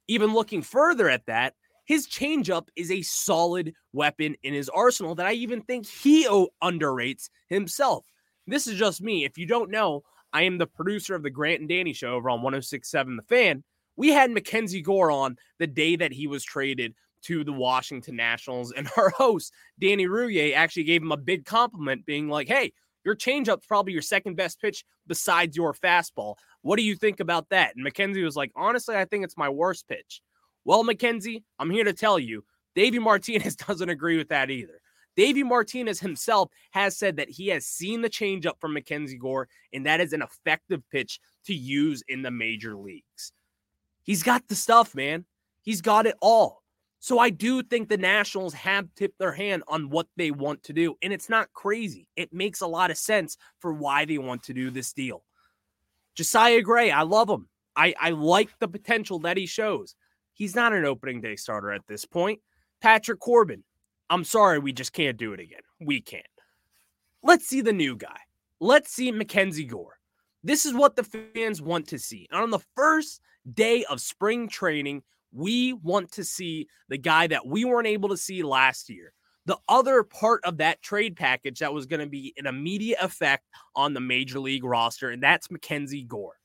even 0.08 0.32
looking 0.32 0.62
further 0.62 1.08
at 1.08 1.26
that, 1.26 1.54
his 1.84 2.06
changeup 2.06 2.68
is 2.76 2.90
a 2.90 3.02
solid 3.02 3.74
weapon 3.92 4.36
in 4.42 4.54
his 4.54 4.68
arsenal 4.68 5.14
that 5.16 5.26
I 5.26 5.32
even 5.32 5.62
think 5.62 5.86
he 5.86 6.26
underrates 6.62 7.30
himself. 7.48 8.06
this 8.46 8.66
is 8.66 8.78
just 8.78 9.02
me. 9.02 9.24
If 9.24 9.38
you 9.38 9.46
don't 9.46 9.70
know, 9.70 10.02
I 10.32 10.42
am 10.42 10.58
the 10.58 10.66
producer 10.66 11.14
of 11.14 11.22
the 11.22 11.30
Grant 11.30 11.60
and 11.60 11.68
Danny 11.68 11.92
show 11.92 12.14
over 12.14 12.30
on 12.30 12.42
1067 12.42 13.16
The 13.16 13.22
Fan. 13.22 13.64
We 13.96 14.08
had 14.10 14.30
Mackenzie 14.30 14.82
Gore 14.82 15.10
on 15.10 15.36
the 15.58 15.66
day 15.66 15.96
that 15.96 16.12
he 16.12 16.26
was 16.26 16.44
traded 16.44 16.94
to 17.22 17.44
the 17.44 17.52
Washington 17.52 18.16
Nationals, 18.16 18.72
and 18.72 18.88
our 18.96 19.10
host, 19.10 19.52
Danny 19.78 20.06
Rouhier, 20.06 20.54
actually 20.54 20.84
gave 20.84 21.02
him 21.02 21.12
a 21.12 21.16
big 21.16 21.44
compliment, 21.44 22.06
being 22.06 22.28
like, 22.28 22.48
hey, 22.48 22.72
your 23.04 23.16
changeup's 23.16 23.66
probably 23.66 23.92
your 23.92 24.02
second 24.02 24.36
best 24.36 24.60
pitch 24.60 24.84
besides 25.06 25.56
your 25.56 25.74
fastball. 25.74 26.36
What 26.62 26.76
do 26.76 26.82
you 26.82 26.94
think 26.94 27.20
about 27.20 27.48
that? 27.50 27.74
And 27.74 27.84
Mackenzie 27.84 28.22
was 28.22 28.36
like, 28.36 28.52
honestly, 28.54 28.96
I 28.96 29.04
think 29.04 29.24
it's 29.24 29.36
my 29.36 29.48
worst 29.48 29.88
pitch. 29.88 30.20
Well, 30.64 30.84
Mackenzie, 30.84 31.44
I'm 31.58 31.70
here 31.70 31.84
to 31.84 31.92
tell 31.92 32.18
you, 32.18 32.44
Davey 32.74 32.98
Martinez 32.98 33.56
doesn't 33.68 33.88
agree 33.88 34.18
with 34.18 34.28
that 34.28 34.50
either. 34.50 34.80
Davey 35.16 35.42
Martinez 35.42 36.00
himself 36.00 36.50
has 36.70 36.96
said 36.96 37.16
that 37.16 37.28
he 37.28 37.48
has 37.48 37.66
seen 37.66 38.00
the 38.00 38.10
changeup 38.10 38.60
from 38.60 38.72
Mackenzie 38.72 39.18
Gore, 39.18 39.48
and 39.72 39.84
that 39.86 40.00
is 40.00 40.12
an 40.12 40.22
effective 40.22 40.82
pitch 40.90 41.18
to 41.46 41.54
use 41.54 42.02
in 42.08 42.22
the 42.22 42.30
major 42.30 42.76
leagues. 42.76 43.32
He's 44.02 44.22
got 44.22 44.46
the 44.48 44.54
stuff, 44.54 44.94
man. 44.94 45.24
He's 45.62 45.82
got 45.82 46.06
it 46.06 46.16
all. 46.22 46.62
So 47.00 47.18
I 47.18 47.30
do 47.30 47.62
think 47.62 47.88
the 47.88 47.96
Nationals 47.96 48.52
have 48.54 48.88
tipped 48.94 49.18
their 49.18 49.32
hand 49.32 49.62
on 49.68 49.88
what 49.88 50.06
they 50.16 50.30
want 50.30 50.62
to 50.64 50.72
do. 50.74 50.96
And 51.02 51.12
it's 51.12 51.30
not 51.30 51.52
crazy. 51.54 52.06
It 52.14 52.32
makes 52.32 52.60
a 52.60 52.66
lot 52.66 52.90
of 52.90 52.98
sense 52.98 53.38
for 53.58 53.72
why 53.72 54.04
they 54.04 54.18
want 54.18 54.42
to 54.44 54.54
do 54.54 54.70
this 54.70 54.92
deal. 54.92 55.24
Josiah 56.14 56.62
Gray, 56.62 56.90
I 56.90 57.02
love 57.02 57.28
him. 57.28 57.48
I, 57.76 57.94
I 58.00 58.10
like 58.10 58.50
the 58.58 58.68
potential 58.68 59.20
that 59.20 59.36
he 59.36 59.46
shows. 59.46 59.94
He's 60.34 60.54
not 60.54 60.72
an 60.72 60.84
opening 60.84 61.20
day 61.20 61.36
starter 61.36 61.72
at 61.72 61.86
this 61.86 62.04
point. 62.04 62.40
Patrick 62.80 63.20
Corbin, 63.20 63.62
I'm 64.08 64.24
sorry, 64.24 64.58
we 64.58 64.72
just 64.72 64.92
can't 64.92 65.16
do 65.16 65.32
it 65.32 65.40
again. 65.40 65.60
We 65.80 66.00
can't. 66.00 66.24
Let's 67.22 67.46
see 67.46 67.60
the 67.60 67.72
new 67.72 67.96
guy. 67.96 68.18
Let's 68.58 68.90
see 68.90 69.12
Mackenzie 69.12 69.64
Gore. 69.64 69.98
This 70.42 70.64
is 70.64 70.74
what 70.74 70.96
the 70.96 71.04
fans 71.04 71.60
want 71.60 71.88
to 71.88 71.98
see. 71.98 72.26
And 72.30 72.40
on 72.42 72.50
the 72.50 72.64
first 72.74 73.20
day 73.52 73.84
of 73.84 74.00
spring 74.00 74.48
training, 74.48 75.02
we 75.32 75.74
want 75.74 76.12
to 76.12 76.24
see 76.24 76.66
the 76.88 76.98
guy 76.98 77.26
that 77.26 77.46
we 77.46 77.64
weren't 77.64 77.86
able 77.86 78.08
to 78.08 78.16
see 78.16 78.42
last 78.42 78.88
year. 78.88 79.12
The 79.50 79.58
other 79.68 80.04
part 80.04 80.44
of 80.44 80.58
that 80.58 80.80
trade 80.80 81.16
package 81.16 81.58
that 81.58 81.74
was 81.74 81.86
going 81.86 81.98
to 81.98 82.06
be 82.06 82.32
an 82.36 82.46
immediate 82.46 83.00
effect 83.02 83.48
on 83.74 83.94
the 83.94 84.00
major 84.00 84.38
league 84.38 84.62
roster, 84.62 85.10
and 85.10 85.20
that's 85.20 85.50
Mackenzie 85.50 86.04
Gore. 86.04 86.38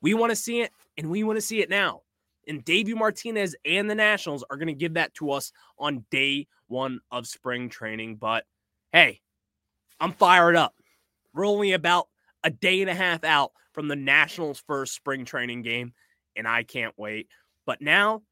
We 0.00 0.14
want 0.14 0.30
to 0.30 0.36
see 0.36 0.60
it, 0.60 0.70
and 0.96 1.10
we 1.10 1.24
want 1.24 1.38
to 1.38 1.40
see 1.40 1.60
it 1.60 1.68
now. 1.68 2.02
And 2.46 2.64
Davey 2.64 2.94
Martinez 2.94 3.56
and 3.64 3.90
the 3.90 3.96
Nationals 3.96 4.44
are 4.48 4.56
going 4.56 4.68
to 4.68 4.74
give 4.74 4.94
that 4.94 5.12
to 5.14 5.32
us 5.32 5.50
on 5.76 6.04
day 6.12 6.46
one 6.68 7.00
of 7.10 7.26
spring 7.26 7.68
training. 7.68 8.14
But 8.14 8.44
hey, 8.92 9.20
I'm 9.98 10.12
fired 10.12 10.54
up. 10.54 10.76
We're 11.32 11.48
only 11.48 11.72
about 11.72 12.06
a 12.44 12.50
day 12.50 12.80
and 12.80 12.90
a 12.90 12.94
half 12.94 13.24
out 13.24 13.50
from 13.72 13.88
the 13.88 13.96
Nationals' 13.96 14.62
first 14.68 14.94
spring 14.94 15.24
training 15.24 15.62
game, 15.62 15.94
and 16.36 16.46
I 16.46 16.62
can't 16.62 16.94
wait. 16.96 17.26
But 17.66 17.82
now 17.82 18.22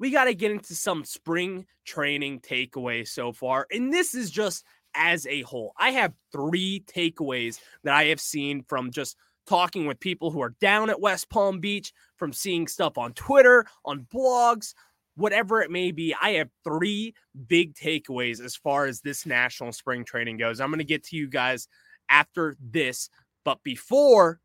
we 0.00 0.10
got 0.10 0.24
to 0.24 0.34
get 0.34 0.50
into 0.50 0.74
some 0.74 1.04
spring 1.04 1.66
training 1.84 2.40
takeaways 2.40 3.08
so 3.08 3.32
far. 3.32 3.66
And 3.70 3.92
this 3.92 4.14
is 4.14 4.30
just 4.30 4.64
as 4.94 5.26
a 5.26 5.42
whole. 5.42 5.72
I 5.78 5.90
have 5.90 6.14
three 6.32 6.82
takeaways 6.92 7.60
that 7.84 7.94
I 7.94 8.06
have 8.06 8.20
seen 8.20 8.64
from 8.66 8.90
just 8.90 9.16
talking 9.46 9.86
with 9.86 10.00
people 10.00 10.30
who 10.30 10.40
are 10.40 10.54
down 10.60 10.90
at 10.90 11.00
West 11.00 11.28
Palm 11.28 11.60
Beach, 11.60 11.92
from 12.16 12.32
seeing 12.32 12.66
stuff 12.66 12.98
on 12.98 13.12
Twitter, 13.12 13.66
on 13.84 14.06
blogs, 14.12 14.74
whatever 15.16 15.60
it 15.60 15.70
may 15.70 15.90
be. 15.90 16.14
I 16.20 16.30
have 16.32 16.48
three 16.64 17.14
big 17.46 17.74
takeaways 17.74 18.42
as 18.42 18.56
far 18.56 18.86
as 18.86 19.00
this 19.00 19.26
national 19.26 19.72
spring 19.72 20.04
training 20.04 20.38
goes. 20.38 20.60
I'm 20.60 20.70
going 20.70 20.78
to 20.78 20.84
get 20.84 21.04
to 21.04 21.16
you 21.16 21.28
guys 21.28 21.68
after 22.08 22.56
this. 22.60 23.10
But 23.44 23.62
before 23.62 24.40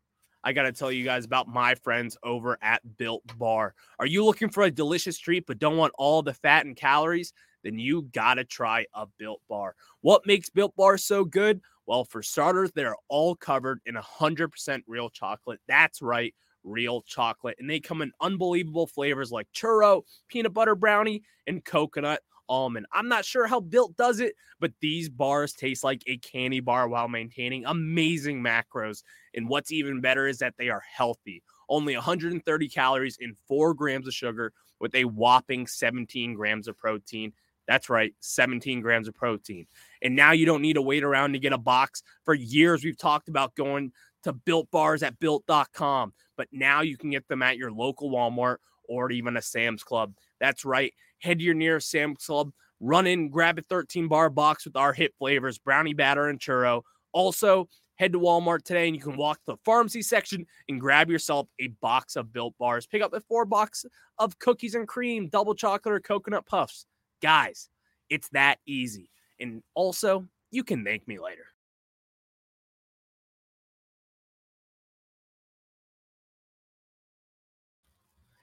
I 0.46 0.52
got 0.52 0.62
to 0.62 0.72
tell 0.72 0.92
you 0.92 1.02
guys 1.02 1.24
about 1.24 1.48
my 1.48 1.74
friends 1.74 2.16
over 2.22 2.56
at 2.62 2.80
Built 2.98 3.24
Bar. 3.36 3.74
Are 3.98 4.06
you 4.06 4.24
looking 4.24 4.48
for 4.48 4.62
a 4.62 4.70
delicious 4.70 5.18
treat 5.18 5.44
but 5.44 5.58
don't 5.58 5.76
want 5.76 5.92
all 5.98 6.22
the 6.22 6.34
fat 6.34 6.64
and 6.64 6.76
calories? 6.76 7.32
Then 7.64 7.80
you 7.80 8.02
got 8.12 8.34
to 8.34 8.44
try 8.44 8.86
a 8.94 9.08
Built 9.18 9.40
Bar. 9.48 9.74
What 10.02 10.24
makes 10.24 10.48
Built 10.48 10.76
Bar 10.76 10.98
so 10.98 11.24
good? 11.24 11.60
Well, 11.86 12.04
for 12.04 12.22
starters, 12.22 12.70
they're 12.70 12.94
all 13.08 13.34
covered 13.34 13.80
in 13.86 13.96
100% 13.96 14.82
real 14.86 15.10
chocolate. 15.10 15.58
That's 15.66 16.00
right, 16.00 16.32
real 16.62 17.02
chocolate. 17.02 17.56
And 17.58 17.68
they 17.68 17.80
come 17.80 18.00
in 18.00 18.12
unbelievable 18.20 18.86
flavors 18.86 19.32
like 19.32 19.48
churro, 19.52 20.02
peanut 20.28 20.54
butter 20.54 20.76
brownie, 20.76 21.24
and 21.48 21.64
coconut 21.64 22.22
almond. 22.48 22.86
I'm 22.92 23.08
not 23.08 23.24
sure 23.24 23.46
how 23.46 23.60
Built 23.60 23.96
does 23.96 24.20
it, 24.20 24.34
but 24.60 24.72
these 24.80 25.08
bars 25.08 25.52
taste 25.52 25.84
like 25.84 26.02
a 26.06 26.18
candy 26.18 26.60
bar 26.60 26.88
while 26.88 27.08
maintaining 27.08 27.64
amazing 27.66 28.42
macros. 28.42 29.02
And 29.36 29.48
what's 29.48 29.72
even 29.72 30.00
better 30.00 30.26
is 30.26 30.38
that 30.38 30.54
they 30.58 30.68
are 30.68 30.82
healthy. 30.90 31.42
Only 31.68 31.94
130 31.94 32.68
calories 32.68 33.18
and 33.20 33.36
4 33.48 33.74
grams 33.74 34.06
of 34.06 34.14
sugar 34.14 34.52
with 34.80 34.94
a 34.94 35.04
whopping 35.04 35.66
17 35.66 36.34
grams 36.34 36.68
of 36.68 36.76
protein. 36.76 37.32
That's 37.68 37.90
right, 37.90 38.14
17 38.20 38.80
grams 38.80 39.08
of 39.08 39.14
protein. 39.14 39.66
And 40.02 40.14
now 40.14 40.32
you 40.32 40.46
don't 40.46 40.62
need 40.62 40.74
to 40.74 40.82
wait 40.82 41.02
around 41.02 41.32
to 41.32 41.38
get 41.38 41.52
a 41.52 41.58
box. 41.58 42.02
For 42.24 42.34
years, 42.34 42.84
we've 42.84 42.98
talked 42.98 43.28
about 43.28 43.56
going 43.56 43.92
to 44.22 44.32
built 44.32 44.70
bars 44.70 45.02
at 45.02 45.18
built.com, 45.18 46.12
but 46.36 46.48
now 46.52 46.82
you 46.82 46.96
can 46.96 47.10
get 47.10 47.26
them 47.28 47.42
at 47.42 47.56
your 47.56 47.72
local 47.72 48.10
Walmart 48.10 48.56
or 48.88 49.10
even 49.10 49.36
a 49.36 49.42
Sam's 49.42 49.82
Club. 49.82 50.14
That's 50.38 50.64
right 50.64 50.92
head 51.18 51.38
to 51.38 51.44
your 51.44 51.54
nearest 51.54 51.90
Sam's 51.90 52.24
Club, 52.24 52.52
run 52.80 53.06
in, 53.06 53.28
grab 53.28 53.58
a 53.58 53.62
13 53.62 54.08
bar 54.08 54.30
box 54.30 54.64
with 54.64 54.76
our 54.76 54.92
hit 54.92 55.14
flavors, 55.18 55.58
brownie 55.58 55.94
batter 55.94 56.28
and 56.28 56.40
churro. 56.40 56.82
Also, 57.12 57.68
head 57.96 58.12
to 58.12 58.20
Walmart 58.20 58.62
today 58.62 58.86
and 58.86 58.96
you 58.96 59.02
can 59.02 59.12
mm-hmm. 59.12 59.20
walk 59.20 59.38
to 59.44 59.52
the 59.52 59.56
pharmacy 59.64 60.02
section 60.02 60.46
and 60.68 60.80
grab 60.80 61.10
yourself 61.10 61.48
a 61.58 61.68
box 61.80 62.16
of 62.16 62.32
built 62.32 62.54
bars. 62.58 62.86
Pick 62.86 63.02
up 63.02 63.12
a 63.12 63.20
four 63.20 63.44
box 63.44 63.84
of 64.18 64.38
cookies 64.38 64.74
and 64.74 64.86
cream, 64.86 65.28
double 65.28 65.54
chocolate, 65.54 65.94
or 65.94 66.00
coconut 66.00 66.46
puffs. 66.46 66.86
Guys, 67.20 67.68
it's 68.08 68.28
that 68.30 68.58
easy. 68.66 69.10
And 69.40 69.62
also, 69.74 70.26
you 70.50 70.64
can 70.64 70.84
thank 70.84 71.06
me 71.08 71.18
later. 71.18 71.46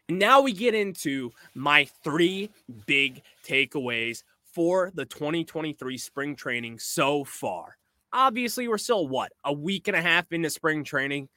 Now 0.09 0.41
we 0.41 0.51
get 0.51 0.75
into 0.75 1.31
my 1.55 1.85
three 2.03 2.49
big 2.85 3.21
takeaways 3.45 4.23
for 4.53 4.91
the 4.93 5.05
2023 5.05 5.97
spring 5.97 6.35
training 6.35 6.77
so 6.77 7.23
far. 7.23 7.77
Obviously, 8.13 8.67
we're 8.67 8.77
still 8.77 9.07
what 9.07 9.31
a 9.43 9.51
week 9.51 9.87
and 9.87 9.97
a 9.97 10.01
half 10.01 10.31
into 10.31 10.49
spring 10.49 10.83
training. 10.83 11.29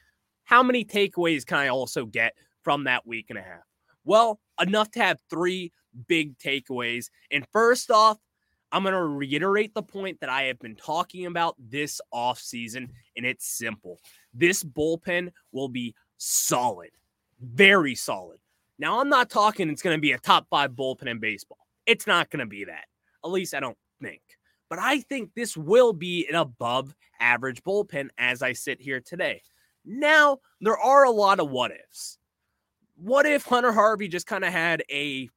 How 0.45 0.63
many 0.63 0.85
takeaways 0.85 1.45
can 1.45 1.59
I 1.59 1.69
also 1.69 2.05
get 2.05 2.35
from 2.63 2.85
that 2.85 3.07
week 3.07 3.27
and 3.31 3.39
a 3.39 3.43
half? 3.43 3.65
Well, 4.05 4.39
enough 4.61 4.91
to 4.93 5.01
have 5.01 5.19
three 5.31 5.73
big 6.07 6.39
takeaways. 6.39 7.07
And 7.31 7.47
first 7.53 7.91
off, 7.91 8.19
I'm 8.73 8.83
going 8.83 8.95
to 8.95 9.03
reiterate 9.03 9.75
the 9.75 9.83
point 9.83 10.21
that 10.21 10.29
I 10.29 10.43
have 10.45 10.59
been 10.59 10.77
talking 10.77 11.27
about 11.27 11.55
this 11.59 12.01
off 12.13 12.39
season, 12.39 12.93
and 13.17 13.25
it's 13.25 13.47
simple. 13.47 13.99
This 14.35 14.63
bullpen 14.63 15.31
will 15.53 15.69
be 15.69 15.95
solid, 16.19 16.91
very 17.41 17.95
solid. 17.95 18.39
Now, 18.79 19.01
I'm 19.01 19.09
not 19.09 19.31
talking 19.31 19.71
it's 19.71 19.83
going 19.83 19.97
to 19.97 20.01
be 20.01 20.13
a 20.13 20.19
top 20.19 20.47
five 20.51 20.73
bullpen 20.73 21.09
in 21.09 21.21
baseball. 21.21 21.67
It's 21.87 22.07
not 22.07 22.29
going 22.29 22.41
to 22.41 22.47
be 22.47 22.65
that. 22.65 22.85
At 23.25 23.31
least 23.31 23.55
I 23.55 23.61
don't 23.61 23.79
think. 24.03 24.21
But 24.69 24.79
I 24.79 25.01
think 25.01 25.31
this 25.35 25.57
will 25.57 25.93
be 25.93 26.27
an 26.29 26.35
above 26.35 26.95
average 27.21 27.63
bullpen 27.63 28.09
as 28.19 28.43
I 28.43 28.53
sit 28.53 28.81
here 28.81 29.01
today. 29.01 29.43
Now, 29.85 30.39
there 30.61 30.79
are 30.79 31.05
a 31.05 31.11
lot 31.11 31.41
of 31.41 31.51
what 31.51 31.71
ifs. 31.71 32.19
What 32.97 33.27
if 33.27 33.45
Hunter 33.45 33.73
Harvey 33.73 34.09
just 34.09 34.27
kind 34.27 34.45
of 34.45 34.53
had 34.53 34.83
a 34.91 35.29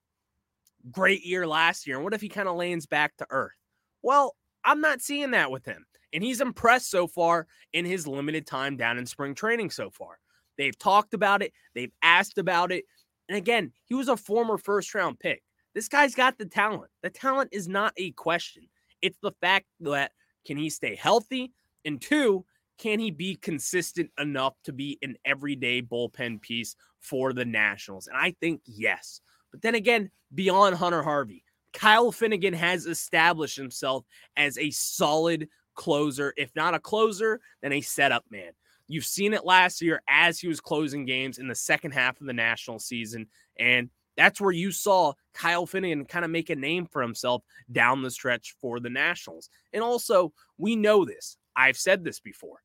great 0.92 1.24
year 1.24 1.46
last 1.46 1.86
year? 1.86 1.98
And 1.98 2.04
what 2.04 2.14
if 2.14 2.22
he 2.22 2.30
kind 2.30 2.48
of 2.48 2.56
lands 2.56 2.86
back 2.86 3.16
to 3.18 3.28
earth? 3.30 3.54
Well, 4.02 4.36
I'm 4.64 4.82
not 4.82 5.02
seeing 5.02 5.32
that 5.32 5.52
with 5.52 5.66
him. 5.66 5.86
And 6.14 6.24
he's 6.24 6.42
impressed 6.42 6.90
so 6.90 7.06
far 7.06 7.48
in 7.74 7.86
his 7.86 8.08
limited 8.08 8.48
time 8.48 8.78
down 8.78 8.98
in 8.98 9.06
spring 9.06 9.36
training 9.36 9.70
so 9.70 9.92
far. 9.92 10.18
They've 10.58 10.78
talked 10.78 11.14
about 11.14 11.42
it, 11.42 11.54
they've 11.76 11.92
asked 12.02 12.38
about 12.38 12.72
it. 12.72 12.86
And 13.28 13.38
again, 13.38 13.72
he 13.86 13.94
was 13.94 14.10
a 14.10 14.18
former 14.18 14.58
first 14.58 14.94
round 14.96 15.20
pick. 15.20 15.44
This 15.76 15.88
guy's 15.88 16.16
got 16.16 16.38
the 16.38 16.48
talent. 16.48 16.90
The 17.04 17.12
talent 17.12 17.50
is 17.54 17.68
not 17.68 17.94
a 17.98 18.12
question. 18.12 18.64
It's 19.02 19.18
the 19.22 19.34
fact 19.42 19.66
that 19.82 20.12
can 20.46 20.58
he 20.58 20.70
stay 20.70 20.96
healthy? 20.96 21.52
And 21.86 22.02
two, 22.02 22.46
can 22.78 23.00
he 23.00 23.12
be 23.12 23.36
consistent 23.36 24.10
enough 24.18 24.56
to 24.64 24.74
be 24.74 24.98
an 25.02 25.16
everyday 25.26 25.82
bullpen 25.82 26.42
piece 26.42 26.76
for 27.00 27.34
the 27.34 27.46
Nationals? 27.46 28.08
And 28.08 28.18
I 28.18 28.36
think 28.40 28.62
yes. 28.66 29.22
But 29.52 29.62
then 29.62 29.76
again, 29.76 30.12
beyond 30.34 30.76
Hunter 30.76 31.04
Harvey, 31.04 31.44
Kyle 31.74 32.12
Finnegan 32.12 32.54
has 32.54 32.86
established 32.86 33.58
himself 33.58 34.06
as 34.38 34.58
a 34.58 34.72
solid 34.72 35.50
closer, 35.76 36.34
if 36.38 36.56
not 36.56 36.74
a 36.74 36.80
closer, 36.80 37.40
then 37.62 37.74
a 37.74 37.82
setup 37.82 38.26
man. 38.30 38.52
You've 38.88 39.06
seen 39.06 39.34
it 39.34 39.46
last 39.46 39.82
year 39.82 40.02
as 40.10 40.40
he 40.40 40.48
was 40.48 40.60
closing 40.60 41.06
games 41.06 41.38
in 41.38 41.48
the 41.48 41.56
second 41.56 41.92
half 41.92 42.20
of 42.20 42.28
the 42.28 42.34
national 42.34 42.80
season. 42.80 43.28
And 43.60 43.90
that's 44.20 44.42
where 44.42 44.52
you 44.52 44.72
saw 44.72 45.14
Kyle 45.34 45.66
Finnegan 45.66 46.04
kind 46.04 46.26
of 46.26 46.32
make 46.32 46.50
a 46.50 46.56
name 46.56 46.86
for 46.86 47.02
himself 47.02 47.42
down 47.72 48.02
the 48.02 48.12
stretch 48.12 48.54
for 48.60 48.82
the 48.82 48.90
Nationals. 48.90 49.50
And 49.72 49.82
also, 49.82 50.34
we 50.58 50.76
know 50.76 51.06
this. 51.06 51.38
I've 51.56 51.78
said 51.78 52.04
this 52.04 52.20
before. 52.20 52.62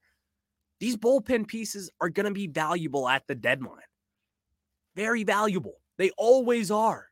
these 0.81 0.97
bullpen 0.97 1.47
pieces 1.47 1.91
are 2.01 2.09
going 2.09 2.27
to 2.27 2.33
be 2.33 2.49
valuable 2.49 3.09
at 3.09 3.27
the 3.27 3.35
deadline. 3.37 3.79
Very 4.97 5.23
valuable. 5.25 5.81
They 5.97 6.11
always 6.19 6.71
are. 6.71 7.07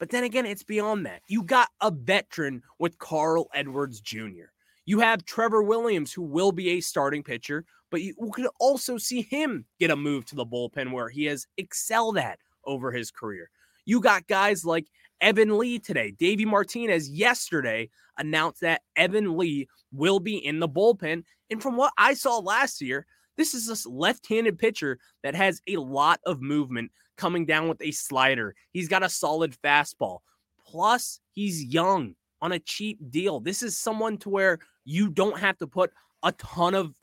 But 0.00 0.10
then 0.10 0.24
again, 0.24 0.44
it's 0.44 0.64
beyond 0.64 1.06
that. 1.06 1.22
You 1.28 1.44
got 1.44 1.68
a 1.80 1.90
veteran 1.90 2.62
with 2.80 2.98
Carl 2.98 3.48
Edwards 3.54 4.00
Jr. 4.00 4.50
You 4.86 5.00
have 5.00 5.24
Trevor 5.24 5.62
Williams, 5.62 6.12
who 6.12 6.22
will 6.22 6.52
be 6.52 6.70
a 6.70 6.80
starting 6.80 7.22
pitcher, 7.22 7.64
but 7.90 8.02
you 8.02 8.14
could 8.32 8.48
also 8.58 8.98
see 8.98 9.22
him 9.22 9.64
get 9.78 9.90
a 9.92 9.96
move 9.96 10.26
to 10.26 10.34
the 10.34 10.44
bullpen 10.44 10.92
where 10.92 11.08
he 11.08 11.24
has 11.26 11.46
excelled 11.56 12.18
at 12.18 12.40
over 12.66 12.90
his 12.90 13.10
career. 13.10 13.50
You 13.84 14.00
got 14.00 14.26
guys 14.26 14.64
like 14.64 14.86
Evan 15.20 15.58
Lee 15.58 15.78
today. 15.78 16.12
Davey 16.18 16.44
Martinez 16.44 17.08
yesterday 17.08 17.90
announced 18.18 18.60
that 18.60 18.82
Evan 18.96 19.36
Lee 19.36 19.68
will 19.92 20.20
be 20.20 20.36
in 20.36 20.60
the 20.60 20.68
bullpen. 20.68 21.24
And 21.50 21.62
from 21.62 21.76
what 21.76 21.92
I 21.98 22.14
saw 22.14 22.38
last 22.38 22.80
year, 22.80 23.06
this 23.36 23.54
is 23.54 23.68
a 23.68 23.88
left 23.88 24.28
handed 24.28 24.58
pitcher 24.58 24.98
that 25.22 25.34
has 25.34 25.60
a 25.66 25.76
lot 25.76 26.20
of 26.26 26.40
movement 26.40 26.92
coming 27.16 27.46
down 27.46 27.68
with 27.68 27.80
a 27.82 27.90
slider. 27.90 28.54
He's 28.72 28.88
got 28.88 29.02
a 29.02 29.08
solid 29.08 29.56
fastball. 29.62 30.18
Plus, 30.66 31.20
he's 31.32 31.64
young 31.64 32.14
on 32.40 32.52
a 32.52 32.58
cheap 32.58 32.98
deal. 33.10 33.40
This 33.40 33.62
is 33.62 33.78
someone 33.78 34.18
to 34.18 34.28
where 34.28 34.58
you 34.84 35.08
don't 35.08 35.38
have 35.38 35.58
to 35.58 35.66
put 35.66 35.92
a 36.22 36.32
ton 36.32 36.74
of 36.74 36.94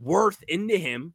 worth 0.00 0.42
into 0.48 0.76
him 0.76 1.14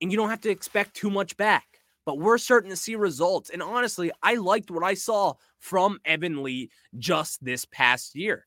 and 0.00 0.10
you 0.10 0.16
don't 0.16 0.30
have 0.30 0.40
to 0.42 0.50
expect 0.50 0.94
too 0.94 1.10
much 1.10 1.36
back. 1.36 1.75
But 2.06 2.18
we're 2.18 2.38
starting 2.38 2.70
to 2.70 2.76
see 2.76 2.96
results. 2.96 3.50
And 3.50 3.62
honestly, 3.62 4.10
I 4.22 4.36
liked 4.36 4.70
what 4.70 4.84
I 4.84 4.94
saw 4.94 5.34
from 5.58 5.98
Evan 6.04 6.42
Lee 6.42 6.70
just 6.98 7.44
this 7.44 7.66
past 7.66 8.14
year. 8.14 8.46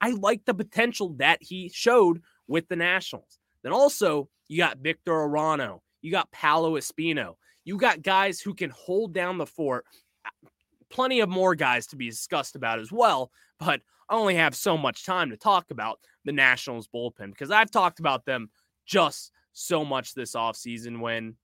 I 0.00 0.10
like 0.10 0.44
the 0.44 0.54
potential 0.54 1.14
that 1.14 1.42
he 1.42 1.70
showed 1.74 2.22
with 2.46 2.68
the 2.68 2.76
Nationals. 2.76 3.38
Then 3.62 3.72
also, 3.72 4.28
you 4.46 4.58
got 4.58 4.78
Victor 4.78 5.12
Arano, 5.12 5.80
you 6.02 6.12
got 6.12 6.30
Paolo 6.30 6.76
Espino, 6.76 7.34
you 7.64 7.76
got 7.76 8.02
guys 8.02 8.40
who 8.40 8.54
can 8.54 8.70
hold 8.70 9.12
down 9.12 9.38
the 9.38 9.46
fort. 9.46 9.84
Uh, 10.24 10.48
plenty 10.90 11.20
of 11.20 11.28
more 11.28 11.54
guys 11.54 11.86
to 11.88 11.96
be 11.96 12.08
discussed 12.08 12.56
about 12.56 12.78
as 12.78 12.92
well, 12.92 13.30
but 13.58 13.80
I 14.08 14.14
only 14.14 14.36
have 14.36 14.54
so 14.54 14.78
much 14.78 15.04
time 15.04 15.30
to 15.30 15.36
talk 15.36 15.70
about 15.70 15.98
the 16.24 16.32
Nationals 16.32 16.88
bullpen 16.88 17.30
because 17.30 17.50
I've 17.50 17.70
talked 17.70 18.00
about 18.00 18.24
them 18.24 18.50
just 18.86 19.32
so 19.52 19.84
much 19.84 20.14
this 20.14 20.34
offseason 20.34 21.00
when 21.00 21.36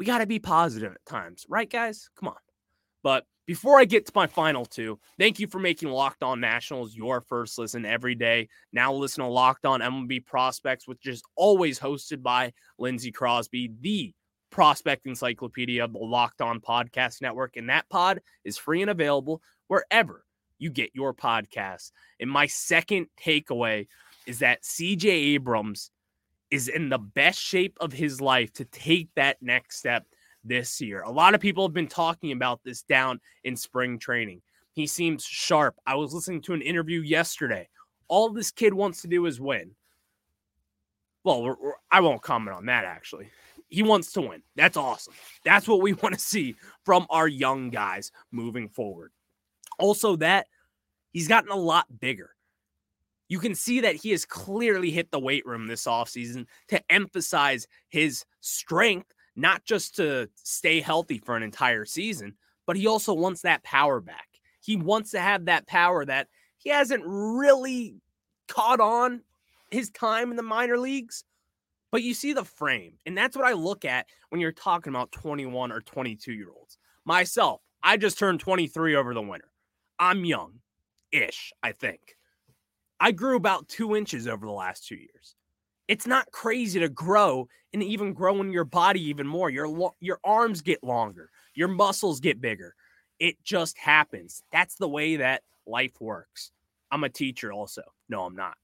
we 0.00 0.06
got 0.06 0.18
to 0.18 0.26
be 0.26 0.38
positive 0.38 0.92
at 0.92 1.04
times, 1.04 1.44
right, 1.46 1.68
guys? 1.68 2.08
Come 2.18 2.28
on. 2.28 2.36
But 3.02 3.26
before 3.46 3.78
I 3.78 3.84
get 3.84 4.06
to 4.06 4.12
my 4.14 4.26
final 4.26 4.64
two, 4.64 4.98
thank 5.18 5.38
you 5.38 5.46
for 5.46 5.58
making 5.58 5.90
Locked 5.90 6.22
On 6.22 6.40
Nationals 6.40 6.96
your 6.96 7.20
first 7.20 7.58
listen 7.58 7.84
every 7.84 8.14
day. 8.14 8.48
Now 8.72 8.94
listen 8.94 9.22
to 9.22 9.28
Locked 9.28 9.66
On 9.66 9.80
MLB 9.80 10.24
Prospects, 10.24 10.88
which 10.88 11.06
is 11.06 11.20
always 11.36 11.78
hosted 11.78 12.22
by 12.22 12.54
Lindsay 12.78 13.12
Crosby, 13.12 13.72
the 13.78 14.14
prospect 14.48 15.04
encyclopedia 15.04 15.84
of 15.84 15.92
the 15.92 15.98
Locked 15.98 16.40
On 16.40 16.60
Podcast 16.60 17.20
Network. 17.20 17.58
And 17.58 17.68
that 17.68 17.86
pod 17.90 18.22
is 18.42 18.56
free 18.56 18.80
and 18.80 18.90
available 18.90 19.42
wherever 19.68 20.24
you 20.58 20.70
get 20.70 20.92
your 20.94 21.12
podcasts. 21.12 21.92
And 22.18 22.30
my 22.30 22.46
second 22.46 23.08
takeaway 23.22 23.86
is 24.24 24.38
that 24.38 24.62
CJ 24.62 25.04
Abrams 25.04 25.90
is 26.50 26.68
in 26.68 26.88
the 26.88 26.98
best 26.98 27.38
shape 27.38 27.76
of 27.80 27.92
his 27.92 28.20
life 28.20 28.52
to 28.54 28.64
take 28.64 29.08
that 29.14 29.36
next 29.40 29.78
step 29.78 30.04
this 30.44 30.80
year. 30.80 31.02
A 31.02 31.10
lot 31.10 31.34
of 31.34 31.40
people 31.40 31.64
have 31.64 31.74
been 31.74 31.86
talking 31.86 32.32
about 32.32 32.60
this 32.64 32.82
down 32.82 33.20
in 33.44 33.56
spring 33.56 33.98
training. 33.98 34.42
He 34.72 34.86
seems 34.86 35.24
sharp. 35.24 35.76
I 35.86 35.96
was 35.96 36.14
listening 36.14 36.42
to 36.42 36.54
an 36.54 36.62
interview 36.62 37.00
yesterday. 37.00 37.68
All 38.08 38.30
this 38.30 38.50
kid 38.50 38.74
wants 38.74 39.02
to 39.02 39.08
do 39.08 39.26
is 39.26 39.40
win. 39.40 39.72
Well, 41.24 41.42
we're, 41.42 41.56
we're, 41.60 41.72
I 41.90 42.00
won't 42.00 42.22
comment 42.22 42.56
on 42.56 42.66
that 42.66 42.84
actually. 42.84 43.30
He 43.68 43.82
wants 43.82 44.12
to 44.12 44.22
win. 44.22 44.42
That's 44.56 44.76
awesome. 44.76 45.14
That's 45.44 45.68
what 45.68 45.80
we 45.80 45.92
want 46.02 46.14
to 46.14 46.20
see 46.20 46.56
from 46.84 47.06
our 47.10 47.28
young 47.28 47.70
guys 47.70 48.10
moving 48.32 48.68
forward. 48.68 49.12
Also, 49.78 50.16
that 50.16 50.46
he's 51.12 51.28
gotten 51.28 51.50
a 51.50 51.56
lot 51.56 51.86
bigger. 52.00 52.30
You 53.30 53.38
can 53.38 53.54
see 53.54 53.78
that 53.80 53.94
he 53.94 54.10
has 54.10 54.26
clearly 54.26 54.90
hit 54.90 55.12
the 55.12 55.20
weight 55.20 55.46
room 55.46 55.68
this 55.68 55.84
offseason 55.84 56.46
to 56.66 56.82
emphasize 56.92 57.68
his 57.88 58.24
strength 58.40 59.14
not 59.36 59.64
just 59.64 59.94
to 59.96 60.28
stay 60.34 60.80
healthy 60.80 61.18
for 61.18 61.36
an 61.36 61.44
entire 61.44 61.84
season, 61.84 62.34
but 62.66 62.76
he 62.76 62.88
also 62.88 63.14
wants 63.14 63.42
that 63.42 63.62
power 63.62 64.00
back. 64.00 64.26
He 64.60 64.74
wants 64.74 65.12
to 65.12 65.20
have 65.20 65.44
that 65.44 65.68
power 65.68 66.04
that 66.04 66.26
he 66.58 66.70
hasn't 66.70 67.04
really 67.06 67.94
caught 68.48 68.80
on 68.80 69.22
his 69.70 69.90
time 69.90 70.32
in 70.32 70.36
the 70.36 70.42
minor 70.42 70.76
leagues. 70.76 71.22
But 71.92 72.02
you 72.02 72.14
see 72.14 72.32
the 72.32 72.44
frame, 72.44 72.94
and 73.06 73.16
that's 73.16 73.36
what 73.36 73.46
I 73.46 73.52
look 73.52 73.84
at 73.84 74.06
when 74.30 74.40
you're 74.40 74.50
talking 74.50 74.92
about 74.92 75.12
21 75.12 75.70
or 75.70 75.80
22 75.80 76.32
year 76.32 76.48
olds. 76.56 76.78
Myself, 77.04 77.60
I 77.80 77.96
just 77.96 78.18
turned 78.18 78.40
23 78.40 78.96
over 78.96 79.14
the 79.14 79.22
winter. 79.22 79.50
I'm 80.00 80.24
young 80.24 80.54
ish, 81.12 81.52
I 81.62 81.70
think. 81.72 82.16
I 83.00 83.12
grew 83.12 83.36
about 83.36 83.68
two 83.68 83.96
inches 83.96 84.28
over 84.28 84.46
the 84.46 84.52
last 84.52 84.86
two 84.86 84.96
years 84.96 85.34
it's 85.90 86.06
not 86.06 86.30
crazy 86.30 86.78
to 86.78 86.88
grow 86.88 87.48
and 87.72 87.82
even 87.82 88.12
grow 88.12 88.40
in 88.40 88.52
your 88.52 88.64
body 88.64 89.02
even 89.08 89.26
more. 89.26 89.50
Your 89.50 89.66
lo- 89.66 89.96
your 89.98 90.20
arms 90.22 90.60
get 90.60 90.84
longer, 90.84 91.30
your 91.52 91.66
muscles 91.66 92.20
get 92.20 92.40
bigger. 92.40 92.76
It 93.18 93.42
just 93.42 93.76
happens. 93.76 94.44
That's 94.52 94.76
the 94.76 94.88
way 94.88 95.16
that 95.16 95.42
life 95.66 96.00
works. 96.00 96.52
I'm 96.92 97.02
a 97.02 97.08
teacher 97.08 97.52
also. 97.52 97.82
No, 98.08 98.22
I'm 98.22 98.36
not. 98.36 98.54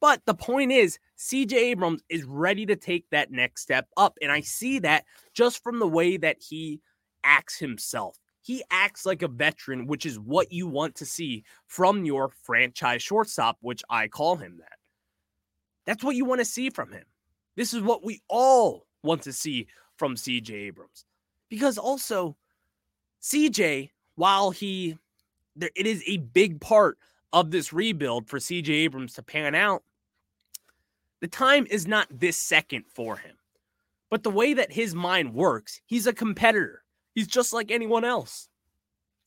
But 0.00 0.22
the 0.26 0.34
point 0.34 0.70
is, 0.70 1.00
CJ 1.18 1.54
Abrams 1.54 2.04
is 2.08 2.22
ready 2.22 2.64
to 2.66 2.76
take 2.76 3.04
that 3.10 3.32
next 3.32 3.62
step 3.62 3.88
up. 3.96 4.16
And 4.22 4.30
I 4.30 4.40
see 4.40 4.78
that 4.78 5.06
just 5.34 5.64
from 5.64 5.80
the 5.80 5.88
way 5.88 6.18
that 6.18 6.36
he 6.40 6.80
acts 7.24 7.58
himself. 7.58 8.16
He 8.42 8.62
acts 8.70 9.04
like 9.04 9.22
a 9.22 9.28
veteran, 9.28 9.86
which 9.86 10.06
is 10.06 10.18
what 10.18 10.50
you 10.52 10.66
want 10.66 10.94
to 10.96 11.06
see 11.06 11.44
from 11.66 12.04
your 12.04 12.30
franchise 12.42 13.02
shortstop, 13.02 13.58
which 13.60 13.82
I 13.90 14.08
call 14.08 14.36
him 14.36 14.56
that. 14.58 14.78
That's 15.86 16.02
what 16.02 16.16
you 16.16 16.24
want 16.24 16.40
to 16.40 16.44
see 16.44 16.70
from 16.70 16.92
him. 16.92 17.04
This 17.56 17.74
is 17.74 17.82
what 17.82 18.04
we 18.04 18.22
all 18.28 18.86
want 19.02 19.22
to 19.22 19.32
see 19.32 19.66
from 19.96 20.14
CJ 20.14 20.50
Abrams. 20.50 21.04
Because 21.50 21.76
also, 21.76 22.36
CJ, 23.22 23.90
while 24.14 24.50
he, 24.50 24.96
there, 25.56 25.70
it 25.76 25.86
is 25.86 26.02
a 26.06 26.18
big 26.18 26.60
part 26.60 26.96
of 27.32 27.50
this 27.50 27.72
rebuild 27.72 28.28
for 28.28 28.38
CJ 28.38 28.68
Abrams 28.70 29.14
to 29.14 29.22
pan 29.22 29.54
out, 29.54 29.82
the 31.20 31.28
time 31.28 31.66
is 31.68 31.86
not 31.86 32.08
this 32.10 32.38
second 32.38 32.84
for 32.94 33.16
him. 33.16 33.36
But 34.10 34.22
the 34.22 34.30
way 34.30 34.54
that 34.54 34.72
his 34.72 34.94
mind 34.94 35.34
works, 35.34 35.80
he's 35.86 36.06
a 36.06 36.12
competitor. 36.12 36.82
He's 37.14 37.26
just 37.26 37.52
like 37.52 37.70
anyone 37.70 38.04
else. 38.04 38.48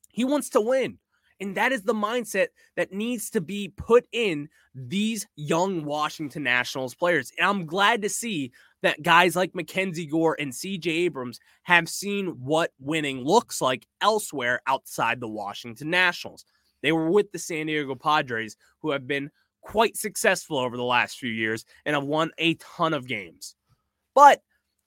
He 0.10 0.24
wants 0.24 0.50
to 0.52 0.62
win. 0.62 1.00
And 1.40 1.56
that 1.58 1.72
is 1.72 1.82
the 1.82 1.94
mindset 1.94 2.48
that 2.78 2.94
needs 2.94 3.30
to 3.32 3.42
be 3.42 3.74
put 3.76 4.06
in 4.12 4.48
these 4.76 5.28
young 5.36 5.84
Washington 5.84 6.44
Nationals 6.44 6.96
players. 6.96 7.32
And 7.38 7.48
I'm 7.48 7.66
glad 7.66 8.02
to 8.04 8.10
see 8.10 8.52
that 8.82 9.02
guys 9.02 9.36
like 9.36 9.56
Mackenzie 9.56 10.06
Gore 10.06 10.38
and 10.40 10.52
CJ 10.52 10.88
Abrams 10.88 11.40
have 11.64 11.90
seen 11.90 12.28
what 12.28 12.72
winning 12.80 13.24
looks 13.24 13.62
like 13.62 13.88
elsewhere 14.02 14.62
outside 14.68 15.20
the 15.20 15.28
Washington 15.28 15.90
Nationals. 15.90 16.46
They 16.82 16.92
were 16.92 17.10
with 17.10 17.32
the 17.32 17.40
San 17.40 17.66
Diego 17.66 17.96
Padres, 17.96 18.56
who 18.82 18.92
have 18.92 19.08
been 19.08 19.32
quite 19.62 19.98
successful 19.98 20.58
over 20.58 20.78
the 20.78 20.84
last 20.84 21.18
few 21.18 21.32
years 21.32 21.66
and 21.86 21.96
have 21.96 22.04
won 22.04 22.32
a 22.38 22.56
ton 22.56 22.94
of 22.94 23.08
games. 23.08 23.56
But 24.14 24.42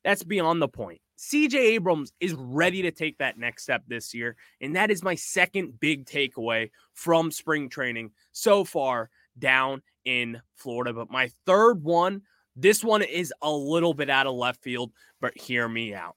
that's 0.05 0.23
beyond 0.23 0.63
the 0.63 0.69
point. 0.69 1.01
CJ 1.19 1.55
Abrams 1.55 2.13
is 2.21 2.35
ready 2.35 2.83
to 2.83 2.91
take 2.91 3.19
that 3.19 3.39
next 3.39 3.63
step 3.63 3.83
this 3.87 4.13
year. 4.13 4.37
And 4.61 4.77
that 4.77 4.91
is 4.91 5.03
my 5.03 5.15
second 5.15 5.81
big 5.81 6.05
takeaway 6.05 6.71
from 6.93 7.31
spring 7.31 7.69
training 7.69 8.11
so 8.33 8.65
far 8.65 9.11
down 9.39 9.83
in 10.05 10.41
Florida. 10.55 10.93
But 10.93 11.11
my 11.11 11.31
third 11.47 11.83
one, 11.83 12.23
this 12.55 12.85
one 12.85 13.03
is 13.03 13.33
a 13.43 13.51
little 13.51 13.95
bit 13.95 14.11
out 14.11 14.27
of 14.27 14.35
left 14.35 14.63
field, 14.63 14.93
but 15.21 15.37
hear 15.39 15.69
me 15.69 15.95
out. 15.95 16.17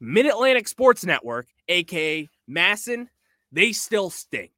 Mid 0.00 0.26
Atlantic 0.26 0.68
Sports 0.68 1.04
Network, 1.04 1.48
aka 1.68 2.28
MASN, 2.48 3.08
they 3.52 3.72
still 3.72 4.10
stink. 4.10 4.52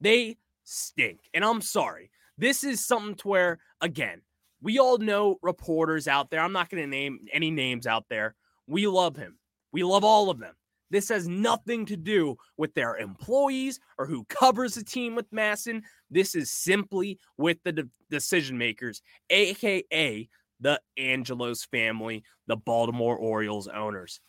They 0.00 0.38
stink. 0.64 1.20
And 1.34 1.44
I'm 1.44 1.60
sorry. 1.60 2.10
This 2.38 2.64
is 2.64 2.84
something 2.84 3.16
to 3.16 3.28
where, 3.28 3.58
again, 3.80 4.22
we 4.62 4.78
all 4.78 4.98
know 4.98 5.38
reporters 5.42 6.08
out 6.08 6.30
there. 6.30 6.40
I'm 6.40 6.52
not 6.52 6.70
going 6.70 6.82
to 6.82 6.88
name 6.88 7.26
any 7.32 7.50
names 7.50 7.86
out 7.86 8.06
there. 8.08 8.34
We 8.70 8.86
love 8.86 9.16
him. 9.16 9.36
We 9.72 9.82
love 9.82 10.04
all 10.04 10.30
of 10.30 10.38
them. 10.38 10.54
This 10.90 11.08
has 11.08 11.26
nothing 11.26 11.84
to 11.86 11.96
do 11.96 12.36
with 12.56 12.72
their 12.74 12.96
employees 12.96 13.80
or 13.98 14.06
who 14.06 14.24
covers 14.24 14.74
the 14.74 14.84
team 14.84 15.16
with 15.16 15.30
MASN. 15.32 15.82
This 16.08 16.36
is 16.36 16.52
simply 16.52 17.18
with 17.36 17.58
the 17.64 17.72
de- 17.72 17.88
decision 18.10 18.56
makers, 18.56 19.02
aka 19.28 20.28
the 20.60 20.80
Angelos 20.96 21.64
family, 21.64 22.22
the 22.46 22.56
Baltimore 22.56 23.16
Orioles 23.16 23.66
owners. 23.66 24.20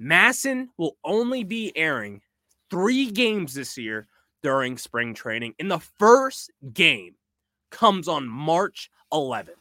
MASN 0.00 0.68
will 0.76 0.96
only 1.02 1.42
be 1.42 1.72
airing 1.74 2.20
three 2.70 3.10
games 3.10 3.54
this 3.54 3.78
year 3.78 4.08
during 4.42 4.76
spring 4.76 5.14
training, 5.14 5.54
and 5.58 5.70
the 5.70 5.80
first 5.98 6.50
game 6.72 7.14
comes 7.70 8.08
on 8.08 8.28
March 8.28 8.90
11th. 9.12 9.54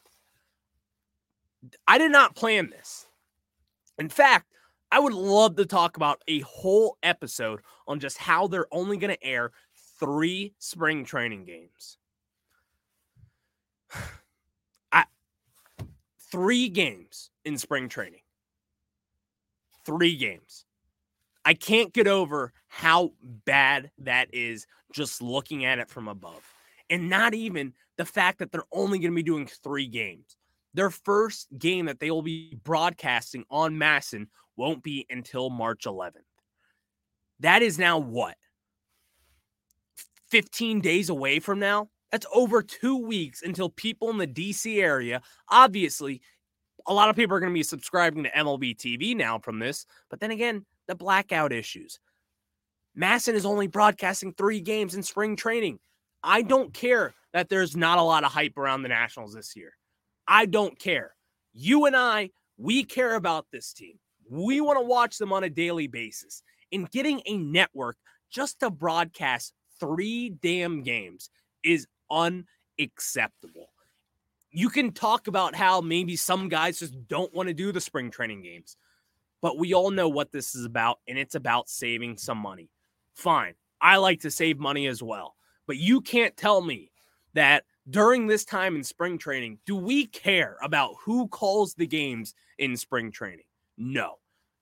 I 1.88 1.98
did 1.98 2.12
not 2.12 2.36
plan 2.36 2.70
this. 2.70 3.07
In 3.98 4.10
fact, 4.10 4.52
I 4.92 5.00
would 5.00 5.14
love 5.14 5.56
to 5.58 5.66
talk 5.66 5.98
about 5.98 6.22
a 6.28 6.40
whole 6.42 6.98
episode 7.04 7.62
on 7.88 8.00
just 8.00 8.18
how 8.18 8.48
they're 8.48 8.74
only 8.74 8.98
going 8.98 9.14
to 9.14 9.24
air 9.24 9.52
three 10.00 10.54
spring 10.60 11.04
training 11.04 11.46
games. 11.46 11.98
I, 14.92 15.06
three 16.32 16.70
games 16.70 17.32
in 17.44 17.58
spring 17.58 17.90
training. 17.90 18.22
Three 19.86 20.16
games. 20.16 20.66
I 21.44 21.54
can't 21.54 21.94
get 21.94 22.08
over 22.08 22.54
how 22.68 23.12
bad 23.22 23.92
that 24.00 24.34
is 24.34 24.68
just 24.94 25.22
looking 25.22 25.66
at 25.66 25.80
it 25.80 25.90
from 25.90 26.08
above. 26.08 26.44
And 26.90 27.10
not 27.10 27.34
even 27.34 27.74
the 27.98 28.06
fact 28.06 28.40
that 28.40 28.52
they're 28.52 28.64
only 28.72 29.00
going 29.00 29.12
to 29.12 29.16
be 29.16 29.24
doing 29.24 29.48
three 29.48 29.88
games. 29.88 30.37
Their 30.74 30.90
first 30.90 31.48
game 31.58 31.86
that 31.86 32.00
they 32.00 32.12
will 32.12 32.22
be 32.22 32.58
broadcasting 32.64 33.46
on 33.50 33.76
MASN 33.76 34.28
won't 34.56 34.84
be 34.84 35.06
until 35.10 35.50
March 35.50 35.86
11th. 35.86 36.12
That 37.40 37.62
is 37.62 37.78
now 37.80 38.00
what? 38.00 38.36
15 40.30 40.82
days 40.82 41.10
away 41.10 41.40
from 41.40 41.60
now? 41.60 41.90
That's 42.12 42.26
over 42.34 42.62
two 42.62 42.98
weeks 42.98 43.42
until 43.42 43.70
people 43.70 44.10
in 44.10 44.18
the 44.18 44.28
DC 44.28 44.82
area, 44.82 45.22
obviously, 45.50 46.22
a 46.88 46.94
lot 46.94 47.10
of 47.10 47.16
people 47.16 47.36
are 47.36 47.40
going 47.40 47.52
to 47.52 47.58
be 47.58 47.64
subscribing 47.64 48.24
to 48.24 48.32
MLB 48.32 48.78
TV 48.78 49.16
now 49.16 49.40
from 49.40 49.60
this. 49.60 49.86
But 50.10 50.20
then 50.20 50.32
again, 50.32 50.66
the 50.88 50.96
blackout 50.96 51.52
issues. 51.52 52.00
MASN 52.98 53.34
is 53.34 53.46
only 53.46 53.68
broadcasting 53.68 54.34
three 54.34 54.62
games 54.62 54.96
in 54.96 55.04
spring 55.04 55.36
training. 55.36 55.80
I 56.24 56.42
don't 56.42 56.74
care 56.74 57.14
that 57.34 57.50
there's 57.50 57.76
not 57.76 58.00
a 58.00 58.04
lot 58.04 58.24
of 58.24 58.32
hype 58.32 58.58
around 58.58 58.82
the 58.82 58.90
Nationals 58.90 59.34
this 59.34 59.56
year. 59.56 59.74
I 60.28 60.46
don't 60.46 60.78
care. 60.78 61.16
You 61.54 61.86
and 61.86 61.96
I, 61.96 62.32
we 62.58 62.84
care 62.84 63.16
about 63.16 63.48
this 63.52 63.74
team. 63.74 64.00
We 64.30 64.62
want 64.62 64.78
to 64.80 64.86
watch 64.86 65.18
them 65.18 65.32
on 65.32 65.44
a 65.44 65.50
daily 65.50 65.88
basis. 65.88 66.44
And 66.72 66.90
getting 66.92 67.22
a 67.26 67.38
network 67.38 67.98
just 68.30 68.60
to 68.60 68.70
broadcast 68.70 69.54
three 69.80 70.30
damn 70.30 70.84
games 70.84 71.30
is 71.64 71.88
unacceptable. 72.12 73.70
You 74.52 74.70
can 74.70 74.92
talk 74.92 75.28
about 75.28 75.56
how 75.56 75.82
maybe 75.82 76.16
some 76.16 76.50
guys 76.50 76.80
just 76.80 77.08
don't 77.08 77.34
want 77.34 77.48
to 77.48 77.54
do 77.54 77.72
the 77.72 77.82
spring 77.82 78.12
training 78.12 78.42
games, 78.44 78.76
but 79.42 79.58
we 79.58 79.74
all 79.74 79.92
know 79.92 80.10
what 80.10 80.32
this 80.32 80.56
is 80.56 80.66
about, 80.66 81.00
and 81.08 81.18
it's 81.18 81.36
about 81.36 81.70
saving 81.70 82.18
some 82.18 82.38
money. 82.38 82.70
Fine. 83.14 83.54
I 83.80 83.98
like 83.98 84.22
to 84.22 84.32
save 84.32 84.58
money 84.58 84.88
as 84.88 85.04
well, 85.04 85.36
but 85.68 85.78
you 85.78 86.02
can't 86.02 86.36
tell 86.36 86.62
me 86.62 86.92
that 87.34 87.66
during 87.90 88.28
this 88.28 88.44
time 88.44 88.76
in 88.76 88.84
spring 88.84 89.18
training, 89.18 89.60
do 89.66 89.76
we 89.76 90.06
care 90.08 90.58
about 90.62 90.96
who 91.04 91.28
calls 91.28 91.74
the 91.74 91.88
games 91.88 92.34
in 92.58 92.76
spring 92.76 93.12
training? 93.12 93.46
No. 93.78 94.16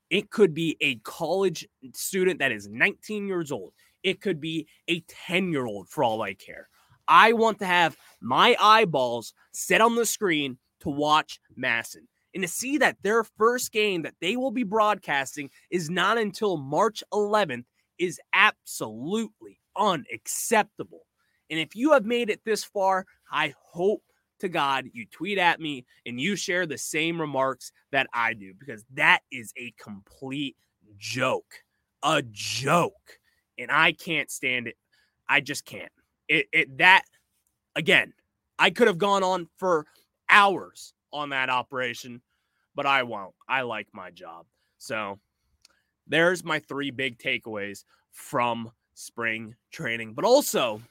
It 0.09 0.29
could 0.29 0.53
be 0.53 0.77
a 0.81 0.95
college 0.97 1.67
student 1.93 2.39
that 2.39 2.51
is 2.51 2.67
19 2.67 3.27
years 3.27 3.51
old. 3.51 3.73
It 4.03 4.21
could 4.21 4.39
be 4.39 4.67
a 4.87 4.99
10 5.01 5.51
year 5.51 5.65
old 5.65 5.89
for 5.89 6.03
all 6.03 6.21
I 6.21 6.35
care. 6.35 6.69
I 7.07 7.33
want 7.33 7.59
to 7.59 7.65
have 7.65 7.97
my 8.21 8.55
eyeballs 8.59 9.33
set 9.53 9.81
on 9.81 9.95
the 9.95 10.05
screen 10.05 10.57
to 10.81 10.89
watch 10.89 11.39
MASN 11.57 12.07
and 12.33 12.43
to 12.43 12.47
see 12.47 12.77
that 12.77 12.97
their 13.01 13.23
first 13.23 13.71
game 13.71 14.03
that 14.03 14.15
they 14.21 14.35
will 14.35 14.51
be 14.51 14.63
broadcasting 14.63 15.49
is 15.71 15.89
not 15.89 16.17
until 16.17 16.57
March 16.57 17.03
11th 17.11 17.65
is 17.97 18.19
absolutely 18.33 19.59
unacceptable. 19.75 21.05
And 21.49 21.59
if 21.59 21.75
you 21.75 21.93
have 21.93 22.05
made 22.05 22.29
it 22.29 22.41
this 22.45 22.63
far, 22.63 23.05
I 23.31 23.53
hope 23.61 24.03
to 24.39 24.49
God 24.49 24.85
you 24.93 25.05
tweet 25.05 25.37
at 25.37 25.59
me 25.59 25.85
and 26.05 26.19
you 26.19 26.35
share 26.35 26.65
the 26.65 26.77
same 26.77 27.19
remarks 27.19 27.71
that 27.91 28.07
I 28.13 28.33
do 28.33 28.53
because 28.59 28.83
that 28.93 29.21
is 29.31 29.53
a 29.57 29.73
complete 29.81 30.55
joke. 30.97 31.63
A 32.03 32.21
joke. 32.31 33.19
And 33.57 33.71
I 33.71 33.93
can't 33.93 34.29
stand 34.29 34.67
it. 34.67 34.75
I 35.29 35.41
just 35.41 35.65
can't. 35.65 35.91
It, 36.27 36.47
it 36.51 36.77
that 36.79 37.03
again, 37.75 38.13
I 38.59 38.69
could 38.69 38.87
have 38.87 38.97
gone 38.97 39.23
on 39.23 39.47
for 39.57 39.85
hours 40.29 40.93
on 41.13 41.29
that 41.29 41.49
operation, 41.49 42.21
but 42.75 42.85
I 42.85 43.03
won't. 43.03 43.33
I 43.47 43.61
like 43.61 43.87
my 43.93 44.11
job. 44.11 44.45
So 44.77 45.19
there's 46.07 46.43
my 46.43 46.59
three 46.59 46.91
big 46.91 47.17
takeaways 47.17 47.83
from 48.11 48.71
spring 48.93 49.55
training. 49.71 50.13
But 50.13 50.25
also, 50.25 50.81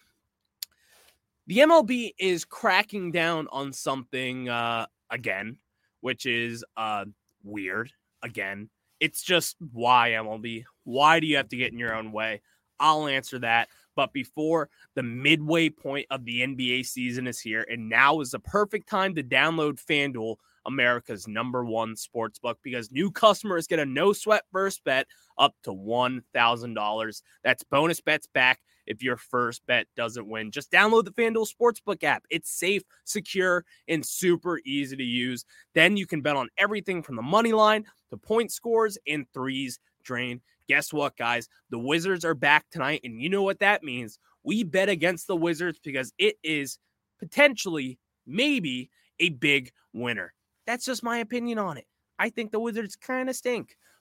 the 1.46 1.58
MLB 1.58 2.12
is 2.18 2.44
cracking 2.44 3.10
down 3.10 3.48
on 3.52 3.72
something 3.72 4.48
uh, 4.48 4.86
again, 5.10 5.58
which 6.00 6.26
is 6.26 6.64
uh, 6.76 7.04
weird. 7.42 7.92
Again, 8.22 8.70
it's 9.00 9.22
just 9.22 9.56
why 9.72 10.10
MLB? 10.10 10.64
Why 10.84 11.20
do 11.20 11.26
you 11.26 11.36
have 11.36 11.48
to 11.50 11.56
get 11.56 11.72
in 11.72 11.78
your 11.78 11.94
own 11.94 12.12
way? 12.12 12.40
I'll 12.80 13.06
answer 13.06 13.38
that. 13.40 13.68
But 13.96 14.12
before 14.12 14.70
the 14.94 15.02
midway 15.02 15.68
point 15.68 16.06
of 16.10 16.24
the 16.24 16.40
NBA 16.40 16.86
season 16.86 17.26
is 17.26 17.38
here, 17.38 17.64
and 17.70 17.88
now 17.88 18.20
is 18.20 18.32
the 18.32 18.40
perfect 18.40 18.88
time 18.88 19.14
to 19.14 19.22
download 19.22 19.78
FanDuel, 19.84 20.36
America's 20.66 21.28
number 21.28 21.64
one 21.64 21.94
sports 21.94 22.38
book, 22.38 22.58
because 22.62 22.90
new 22.90 23.10
customers 23.10 23.66
get 23.66 23.78
a 23.78 23.86
no 23.86 24.12
sweat 24.12 24.42
first 24.50 24.82
bet 24.84 25.06
up 25.38 25.54
to 25.62 25.70
$1,000. 25.70 27.22
That's 27.44 27.62
bonus 27.64 28.00
bets 28.00 28.26
back 28.26 28.60
if 28.86 29.02
your 29.02 29.16
first 29.16 29.64
bet 29.66 29.86
doesn't 29.96 30.28
win. 30.28 30.50
Just 30.50 30.70
download 30.70 31.04
the 31.04 31.12
FanDuel 31.12 31.48
Sportsbook 31.48 32.02
app. 32.02 32.24
It's 32.30 32.50
safe, 32.50 32.82
secure, 33.04 33.64
and 33.88 34.04
super 34.04 34.60
easy 34.64 34.96
to 34.96 35.04
use. 35.04 35.44
Then 35.74 35.96
you 35.96 36.06
can 36.06 36.20
bet 36.20 36.36
on 36.36 36.48
everything 36.58 37.02
from 37.02 37.16
the 37.16 37.22
money 37.22 37.52
line 37.52 37.84
to 38.10 38.16
point 38.16 38.52
scores 38.52 38.98
and 39.06 39.26
threes 39.32 39.78
drain. 40.02 40.40
Guess 40.68 40.92
what, 40.92 41.16
guys? 41.16 41.48
The 41.70 41.78
Wizards 41.78 42.24
are 42.24 42.34
back 42.34 42.66
tonight, 42.70 43.00
and 43.04 43.20
you 43.20 43.28
know 43.28 43.42
what 43.42 43.60
that 43.60 43.82
means. 43.82 44.18
We 44.44 44.62
bet 44.62 44.88
against 44.88 45.26
the 45.26 45.36
Wizards 45.36 45.78
because 45.82 46.12
it 46.18 46.36
is 46.42 46.78
potentially, 47.18 47.98
maybe, 48.26 48.90
a 49.20 49.30
big 49.30 49.72
winner. 49.92 50.32
That's 50.66 50.84
just 50.84 51.02
my 51.02 51.18
opinion 51.18 51.58
on 51.58 51.76
it. 51.76 51.86
I 52.18 52.30
think 52.30 52.52
the 52.52 52.60
Wizards 52.60 52.96
kind 52.96 53.28
of 53.28 53.36
stink. 53.36 53.76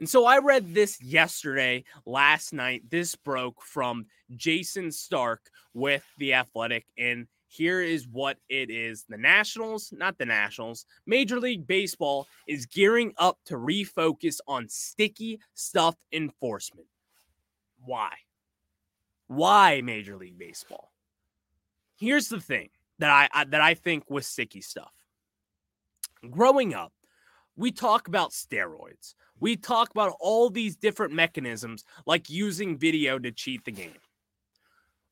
And 0.00 0.08
so 0.08 0.24
I 0.24 0.38
read 0.38 0.74
this 0.74 1.00
yesterday, 1.02 1.84
last 2.06 2.54
night. 2.54 2.82
This 2.88 3.14
broke 3.14 3.62
from 3.62 4.06
Jayson 4.34 4.90
Stark 4.90 5.50
with 5.74 6.02
The 6.16 6.34
Athletic. 6.34 6.86
And 6.98 7.26
here 7.48 7.82
is 7.82 8.08
what 8.08 8.38
it 8.48 8.70
is 8.70 9.04
the 9.08 9.18
Nationals, 9.18 9.92
not 9.94 10.16
the 10.16 10.24
Nationals, 10.24 10.86
Major 11.04 11.38
League 11.38 11.66
Baseball 11.66 12.26
is 12.46 12.64
gearing 12.64 13.12
up 13.18 13.38
to 13.46 13.56
refocus 13.56 14.38
on 14.48 14.68
sticky 14.68 15.40
stuff 15.54 15.96
enforcement. 16.12 16.86
Why? 17.84 18.10
Why 19.26 19.82
Major 19.82 20.16
League 20.16 20.38
Baseball? 20.38 20.92
Here's 21.96 22.28
the 22.28 22.40
thing 22.40 22.70
that 23.00 23.10
I, 23.10 23.28
I 23.32 23.44
that 23.44 23.60
I 23.60 23.74
think 23.74 24.08
was 24.08 24.26
sticky 24.26 24.62
stuff. 24.62 24.92
Growing 26.30 26.72
up, 26.72 26.92
we 27.60 27.70
talk 27.70 28.08
about 28.08 28.30
steroids. 28.30 29.14
We 29.38 29.54
talk 29.54 29.90
about 29.90 30.16
all 30.18 30.48
these 30.48 30.76
different 30.76 31.12
mechanisms 31.12 31.84
like 32.06 32.30
using 32.30 32.78
video 32.78 33.18
to 33.18 33.30
cheat 33.30 33.66
the 33.66 33.70
game. 33.70 34.00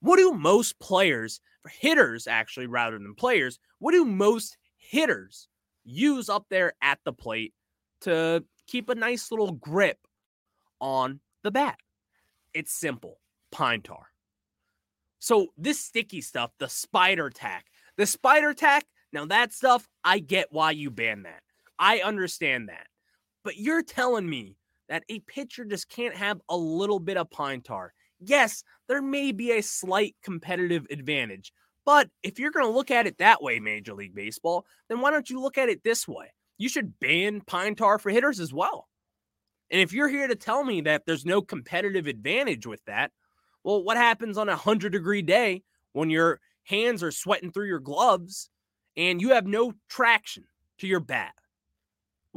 What 0.01 0.17
do 0.17 0.33
most 0.33 0.79
players, 0.79 1.41
hitters 1.69 2.27
actually, 2.27 2.67
rather 2.67 2.99
than 2.99 3.15
players, 3.15 3.59
what 3.81 3.93
do 3.93 4.03
most 4.07 4.57
hitters 4.79 5.47
use 5.85 6.31
up 6.31 6.47
there 6.49 6.73
at 6.81 6.99
the 7.05 7.13
plate 7.13 7.53
to 8.01 8.43
keep 8.67 8.89
a 8.89 8.95
nice 8.95 9.31
little 9.31 9.53
grip 9.53 9.99
on 10.81 11.21
the 11.43 11.51
bat? 11.51 11.77
It's 12.55 12.73
simple 12.73 13.21
pine 13.53 13.83
tar. 13.83 14.07
So, 15.19 15.49
this 15.59 15.79
sticky 15.79 16.23
stuff, 16.23 16.53
the 16.59 16.69
spider 16.69 17.29
tack, 17.29 17.67
the 17.99 18.07
spider 18.07 18.55
tack, 18.55 18.87
now 19.13 19.27
that 19.27 19.53
stuff, 19.53 19.87
I 20.03 20.21
get 20.21 20.47
why 20.51 20.71
you 20.71 20.91
ban 20.91 21.25
that. 21.25 21.43
I 21.79 22.01
understand 22.01 22.69
that. 22.69 22.87
But 23.45 23.57
you're 23.57 23.83
telling 23.83 24.29
me 24.29 24.57
that 24.89 25.05
a 25.09 25.21
pitcher 25.21 25.65
just 25.65 25.89
can't 25.89 26.17
have 26.17 26.41
a 26.49 26.57
little 26.57 26.99
bit 26.99 27.17
of 27.17 27.31
pine 27.31 27.63
tar. 27.63 27.93
Yes, 28.21 28.65
there 28.89 29.03
may 29.03 29.33
be 29.33 29.53
a 29.53 29.63
slight 29.63 30.17
competitive 30.23 30.87
advantage, 30.91 31.53
But 31.89 32.11
if 32.23 32.39
you're 32.39 32.51
going 32.51 32.67
to 32.67 32.71
look 32.71 32.91
at 32.91 33.07
it 33.07 33.17
that 33.17 33.43
way, 33.43 33.61
Major 33.61 33.95
League 33.95 34.15
Baseball, 34.15 34.67
then 34.91 35.01
why 35.01 35.11
don't 35.11 35.31
you 35.31 35.41
look 35.41 35.57
at 35.57 35.71
it 35.71 35.83
this 35.83 36.07
way? 36.07 36.35
You 36.59 36.69
should 36.69 37.01
ban 37.01 37.41
pine 37.41 37.77
tar 37.77 37.99
for 37.99 38.11
hitters 38.11 38.41
as 38.41 38.53
well. 38.53 38.89
And 39.71 39.81
if 39.81 39.95
you're 39.95 40.09
here 40.09 40.29
to 40.29 40.35
tell 40.35 40.65
me 40.65 40.83
that 40.83 41.07
there's 41.07 41.25
no 41.25 41.41
competitive 41.41 42.07
advantage 42.07 42.67
with 42.67 42.85
that, 42.85 43.11
well, 43.65 43.83
what 43.83 43.97
happens 43.97 44.37
on 44.37 44.51
a 44.51 44.53
100 44.53 44.93
degree 44.93 45.23
day 45.23 45.63
when 45.95 46.11
your 46.11 46.41
hands 46.65 47.03
are 47.03 47.11
sweating 47.11 47.53
through 47.53 47.69
your 47.69 47.81
gloves 47.81 48.51
and 48.95 49.23
you 49.23 49.31
have 49.31 49.47
no 49.47 49.73
traction 49.89 50.45
to 50.81 50.87
your 50.87 51.01
bat? 51.01 51.33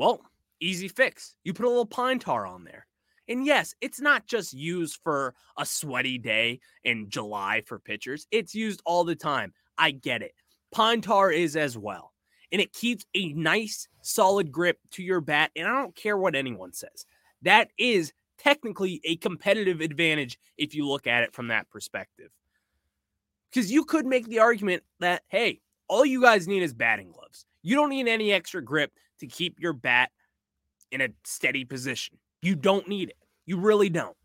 Well, 0.02 0.24
easy 0.60 0.88
fix. 0.88 1.36
You 1.44 1.54
put 1.54 1.68
a 1.68 1.70
little 1.70 1.86
pine 1.86 2.18
tar 2.18 2.48
on 2.48 2.64
there. 2.64 2.88
And 3.28 3.46
yes, 3.46 3.76
it's 3.82 4.02
not 4.02 4.26
just 4.26 4.52
used 4.52 5.00
for 5.04 5.36
a 5.58 5.64
sweaty 5.64 6.18
day 6.18 6.60
in 6.84 7.08
July 7.08 7.62
for 7.68 7.78
pitchers, 7.78 8.26
it's 8.32 8.56
used 8.56 8.82
all 8.84 9.04
the 9.04 9.16
time. 9.16 9.54
I 9.78 9.92
get 9.92 10.24
it. 10.24 10.34
Pine 10.72 11.02
tar 11.02 11.32
is 11.32 11.56
as 11.56 11.78
well. 11.78 12.14
And 12.52 12.60
it 12.60 12.74
keeps 12.74 13.06
a 13.14 13.32
nice, 13.34 13.88
solid 14.02 14.52
grip 14.52 14.80
to 14.94 15.04
your 15.04 15.22
bat. 15.22 15.52
And 15.56 15.68
I 15.68 15.80
don't 15.80 15.96
care 15.96 16.18
what 16.18 16.36
anyone 16.36 16.74
says. 16.74 17.06
That 17.44 17.70
is 17.78 18.12
technically 18.40 19.02
a 19.04 19.18
competitive 19.18 19.82
advantage 19.82 20.40
if 20.58 20.74
you 20.74 20.88
look 20.88 21.06
at 21.06 21.22
it 21.22 21.36
from 21.36 21.50
that 21.50 21.70
perspective. 21.70 22.32
Because 23.52 23.72
you 23.72 23.86
could 23.86 24.08
make 24.08 24.28
the 24.28 24.40
argument 24.40 24.82
that, 25.00 25.22
hey, 25.28 25.62
all 25.88 26.08
you 26.08 26.24
guys 26.24 26.48
need 26.48 26.64
is 26.64 26.74
batting 26.74 27.12
gloves. 27.12 27.46
You 27.62 27.76
don't 27.76 27.90
need 27.90 28.08
any 28.08 28.34
extra 28.34 28.64
grip 28.64 28.92
to 29.22 29.28
keep 29.28 29.60
your 29.60 29.74
bat 29.74 30.12
in 30.92 31.02
a 31.02 31.10
steady 31.24 31.64
position. 31.64 32.18
You 32.42 32.56
don't 32.56 32.88
need 32.88 33.10
it. 33.10 33.18
You 33.46 33.58
really 33.58 33.90
don't. 33.90 34.18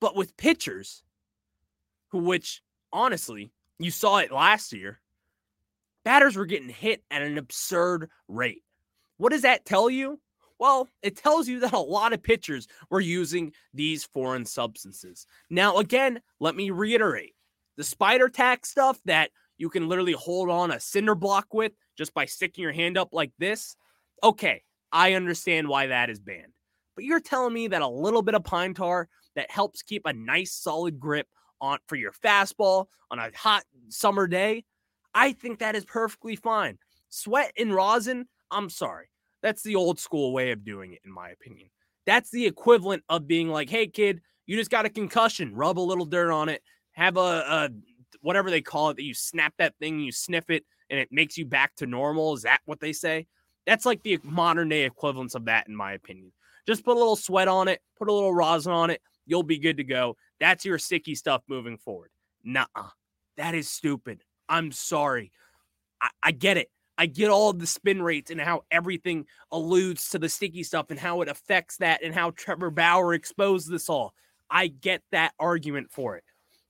But 0.00 0.14
with 0.14 0.36
pitchers, 0.36 1.02
who 2.08 2.18
which 2.18 2.62
honestly, 2.92 3.50
you 3.78 3.90
saw 3.90 4.18
it 4.18 4.32
last 4.32 4.72
year, 4.72 5.00
batters 6.04 6.36
were 6.36 6.46
getting 6.46 6.68
hit 6.68 7.02
at 7.10 7.22
an 7.22 7.38
absurd 7.38 8.10
rate. 8.28 8.62
What 9.16 9.32
does 9.32 9.42
that 9.42 9.64
tell 9.64 9.90
you? 9.90 10.20
Well, 10.58 10.88
it 11.02 11.16
tells 11.16 11.48
you 11.48 11.60
that 11.60 11.72
a 11.72 11.78
lot 11.78 12.12
of 12.12 12.22
pitchers 12.22 12.66
were 12.90 13.00
using 13.00 13.52
these 13.72 14.04
foreign 14.04 14.44
substances. 14.44 15.26
Now, 15.50 15.78
again, 15.78 16.20
let 16.40 16.56
me 16.56 16.70
reiterate 16.70 17.34
the 17.76 17.84
spider 17.84 18.28
tack 18.28 18.66
stuff 18.66 19.00
that 19.04 19.30
you 19.56 19.68
can 19.68 19.88
literally 19.88 20.12
hold 20.12 20.50
on 20.50 20.70
a 20.70 20.80
cinder 20.80 21.14
block 21.14 21.52
with 21.52 21.72
just 21.98 22.14
by 22.14 22.24
sticking 22.24 22.62
your 22.62 22.72
hand 22.72 22.96
up 22.96 23.10
like 23.12 23.32
this. 23.38 23.76
Okay, 24.22 24.62
I 24.92 25.14
understand 25.14 25.68
why 25.68 25.88
that 25.88 26.08
is 26.08 26.20
banned. 26.20 26.52
But 26.94 27.04
you're 27.04 27.20
telling 27.20 27.52
me 27.52 27.68
that 27.68 27.82
a 27.82 27.88
little 27.88 28.22
bit 28.22 28.34
of 28.34 28.44
pine 28.44 28.72
tar 28.72 29.08
that 29.36 29.50
helps 29.50 29.82
keep 29.82 30.06
a 30.06 30.12
nice 30.12 30.52
solid 30.52 30.98
grip 30.98 31.26
on 31.60 31.78
for 31.88 31.96
your 31.96 32.12
fastball 32.12 32.86
on 33.10 33.18
a 33.18 33.30
hot 33.36 33.64
summer 33.88 34.26
day, 34.26 34.64
I 35.14 35.32
think 35.32 35.58
that 35.58 35.76
is 35.76 35.84
perfectly 35.84 36.36
fine. 36.36 36.78
Sweat 37.08 37.52
and 37.58 37.74
rosin, 37.74 38.28
I'm 38.50 38.70
sorry. 38.70 39.06
That's 39.42 39.62
the 39.62 39.76
old 39.76 39.98
school 39.98 40.32
way 40.32 40.50
of 40.50 40.64
doing 40.64 40.92
it, 40.92 41.00
in 41.04 41.12
my 41.12 41.30
opinion. 41.30 41.68
That's 42.06 42.30
the 42.30 42.46
equivalent 42.46 43.02
of 43.08 43.26
being 43.26 43.48
like, 43.48 43.70
hey, 43.70 43.86
kid, 43.86 44.20
you 44.46 44.56
just 44.56 44.70
got 44.70 44.86
a 44.86 44.90
concussion. 44.90 45.54
Rub 45.54 45.78
a 45.78 45.80
little 45.80 46.06
dirt 46.06 46.32
on 46.32 46.48
it. 46.48 46.62
Have 46.92 47.16
a, 47.16 47.20
a 47.20 47.70
whatever 48.20 48.50
they 48.50 48.60
call 48.60 48.90
it 48.90 48.96
that 48.96 49.04
you 49.04 49.14
snap 49.14 49.54
that 49.58 49.74
thing, 49.78 50.00
you 50.00 50.12
sniff 50.12 50.50
it, 50.50 50.64
and 50.90 50.98
it 50.98 51.08
makes 51.10 51.36
you 51.36 51.46
back 51.46 51.74
to 51.76 51.86
normal. 51.86 52.34
Is 52.34 52.42
that 52.42 52.60
what 52.64 52.80
they 52.80 52.92
say? 52.92 53.26
That's 53.66 53.86
like 53.86 54.02
the 54.02 54.18
modern 54.22 54.68
day 54.68 54.84
equivalence 54.84 55.34
of 55.34 55.44
that, 55.46 55.68
in 55.68 55.76
my 55.76 55.92
opinion. 55.92 56.32
Just 56.66 56.84
put 56.84 56.96
a 56.96 56.98
little 56.98 57.16
sweat 57.16 57.48
on 57.48 57.68
it, 57.68 57.80
put 57.98 58.08
a 58.08 58.12
little 58.12 58.34
rosin 58.34 58.72
on 58.72 58.90
it, 58.90 59.00
you'll 59.26 59.42
be 59.42 59.58
good 59.58 59.76
to 59.76 59.84
go. 59.84 60.16
That's 60.40 60.64
your 60.64 60.78
sticky 60.78 61.14
stuff 61.14 61.42
moving 61.48 61.78
forward. 61.78 62.10
Nah, 62.44 62.66
that 63.36 63.54
is 63.54 63.68
stupid. 63.68 64.22
I'm 64.48 64.72
sorry. 64.72 65.32
I, 66.00 66.08
I 66.22 66.32
get 66.32 66.56
it. 66.56 66.70
I 66.96 67.06
get 67.06 67.30
all 67.30 67.52
the 67.52 67.66
spin 67.66 68.02
rates 68.02 68.30
and 68.30 68.40
how 68.40 68.62
everything 68.72 69.26
alludes 69.52 70.08
to 70.10 70.18
the 70.18 70.28
sticky 70.28 70.64
stuff 70.64 70.90
and 70.90 70.98
how 70.98 71.20
it 71.20 71.28
affects 71.28 71.76
that 71.76 72.02
and 72.02 72.12
how 72.12 72.30
Trevor 72.32 72.70
Bauer 72.70 73.14
exposed 73.14 73.70
this 73.70 73.88
all. 73.88 74.14
I 74.50 74.66
get 74.66 75.02
that 75.12 75.32
argument 75.38 75.92
for 75.92 76.16
it. 76.16 76.24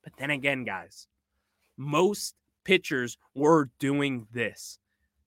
But 0.04 0.12
then 0.18 0.30
again, 0.30 0.64
guys, 0.64 1.06
most 1.78 2.34
pitchers 2.68 3.16
were 3.34 3.70
doing 3.78 4.26
this. 4.30 4.78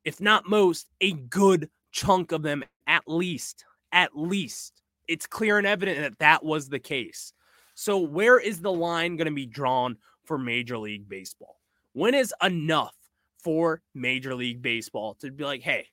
If 0.06 0.22
not 0.22 0.48
most, 0.48 0.88
a 1.02 1.14
good 1.14 1.72
chunk 1.92 2.32
of 2.32 2.44
them 2.44 2.64
at 2.86 3.02
least 3.08 3.66
at 3.92 4.16
least. 4.16 4.84
It's 5.08 5.26
clear 5.26 5.58
and 5.58 5.66
evident 5.66 6.00
that 6.02 6.20
that 6.20 6.46
was 6.46 6.70
the 6.70 6.78
case. 6.78 7.34
So, 7.74 7.98
where 7.98 8.40
is 8.40 8.62
the 8.62 8.72
line 8.72 9.16
going 9.16 9.26
to 9.26 9.34
be 9.34 9.48
drawn 9.48 9.98
for 10.24 10.38
Major 10.38 10.78
League 10.78 11.10
Baseball? 11.10 11.60
When 11.94 12.14
is 12.14 12.32
enough 12.44 12.96
for 13.44 13.82
Major 13.96 14.36
League 14.36 14.62
Baseball 14.62 15.16
to 15.16 15.32
be 15.32 15.44
like, 15.44 15.62
hey, 15.62 15.88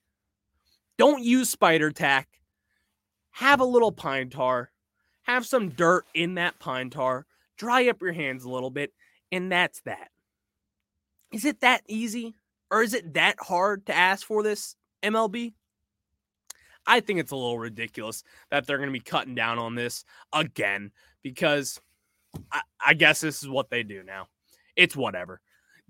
don't 0.99 1.23
use 1.23 1.49
spider 1.49 1.91
tack, 1.91 2.29
have 3.31 3.61
a 3.61 3.65
little 3.65 3.93
pine 3.93 4.29
tar, 4.29 4.71
have 5.23 5.47
some 5.47 5.71
dirt 5.71 6.05
in 6.13 6.35
that 6.35 6.59
pine 6.59 6.91
tar, 6.91 7.25
dry 7.57 7.89
up 7.89 8.03
your 8.03 8.13
hands 8.13 8.45
a 8.45 8.51
little 8.51 8.71
bit, 8.71 8.93
and 9.33 9.51
that's 9.51 9.81
that. 9.87 10.11
Is 11.33 11.45
it 11.45 11.61
that 11.61 11.83
easy? 11.87 12.35
Or 12.71 12.83
is 12.83 12.95
it 12.95 13.14
that 13.14 13.37
hard 13.41 13.87
to 13.87 13.95
ask 13.95 14.27
for 14.27 14.43
this, 14.43 14.77
MLB? 15.03 15.55
I 16.87 17.01
think 17.01 17.21
it's 17.21 17.33
a 17.33 17.37
little 17.37 17.59
ridiculous 17.59 18.23
that 18.51 18.67
they're 18.67 18.79
going 18.79 18.88
to 18.88 18.93
be 18.93 19.01
cutting 19.01 19.35
down 19.35 19.59
on 19.59 19.75
this 19.75 20.05
again 20.33 20.91
because 21.23 21.81
I, 22.51 22.62
I, 22.85 22.95
guess 22.95 23.21
this 23.21 23.43
is 23.43 23.49
what 23.49 23.69
they 23.69 23.83
do 23.83 24.03
now. 24.03 24.29
It's 24.75 24.97
whatever. 24.97 25.41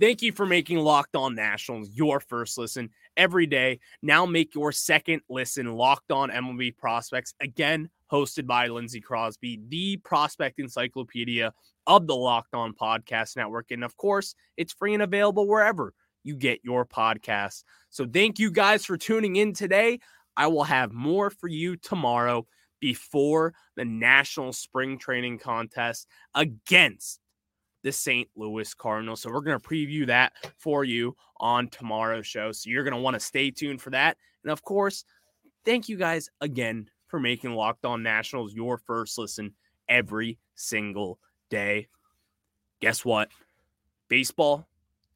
Thank 0.01 0.23
you 0.23 0.33
for 0.33 0.47
making 0.47 0.79
Locked 0.79 1.15
On 1.15 1.35
Nationals 1.35 1.91
your 1.93 2.21
first 2.21 2.59
listen 2.59 2.91
every 3.17 3.47
day. 3.47 3.81
Now 4.03 4.27
make 4.27 4.55
your 4.55 4.73
second 4.73 5.23
listen 5.29 5.73
Locked 5.73 6.11
On 6.11 6.31
MLB 6.31 6.77
Prospects, 6.77 7.35
again 7.41 7.91
hosted 8.11 8.47
by 8.47 8.69
Lindsay 8.69 9.01
Crosby, 9.01 9.61
the 9.69 9.99
prospect 9.99 10.59
encyclopedia 10.59 11.53
of 11.87 12.07
the 12.07 12.17
Locked 12.17 12.55
On 12.55 12.73
Podcast 12.73 13.37
Network. 13.37 13.71
And 13.71 13.85
of 13.85 13.97
course, 13.97 14.35
it's 14.57 14.73
free 14.73 14.95
and 14.95 15.03
available 15.03 15.47
wherever 15.47 15.93
you 16.25 16.37
get 16.37 16.61
your 16.63 16.85
podcasts. 16.85 17.65
So 17.91 18.07
thank 18.07 18.39
you 18.39 18.51
guys 18.51 18.85
for 18.85 18.97
tuning 18.97 19.37
in 19.37 19.53
today. 19.53 20.01
I 20.37 20.47
will 20.47 20.65
have 20.65 20.93
more 20.93 21.31
for 21.31 21.49
you 21.49 21.77
tomorrow 21.77 22.47
before 22.81 23.55
the 23.77 23.85
National 23.85 24.53
Spring 24.53 24.99
Training 24.99 25.39
Contest 25.39 26.07
against 26.35 27.21
the 27.83 27.93
St. 27.93 28.29
Louis 28.37 28.73
Cardinals. 28.75 29.23
So 29.23 29.31
we're 29.31 29.41
going 29.41 29.59
to 29.59 29.69
preview 29.69 30.07
that 30.07 30.33
for 30.59 30.85
you 30.85 31.17
on 31.39 31.69
tomorrow's 31.69 32.27
show. 32.27 32.53
So 32.53 32.71
you're 32.71 32.85
going 32.85 32.95
to 32.95 33.01
want 33.01 33.15
to 33.15 33.21
stay 33.21 33.51
tuned 33.51 33.81
for 33.81 33.91
that. 33.91 34.17
And 34.45 34.53
of 34.53 34.63
course, 34.63 35.05
thank 35.65 35.89
you 35.89 35.97
guys 35.97 36.29
again 36.41 36.89
for 37.09 37.19
making 37.19 37.55
Locked 37.55 37.85
On 37.85 38.03
Nationals 38.03 38.55
your 38.55 38.79
first 38.79 39.19
listen 39.19 39.55
every 39.89 40.39
single 40.55 41.19
day. 41.51 41.89
Guess 42.81 43.05
what? 43.05 43.29
Baseball 44.09 44.68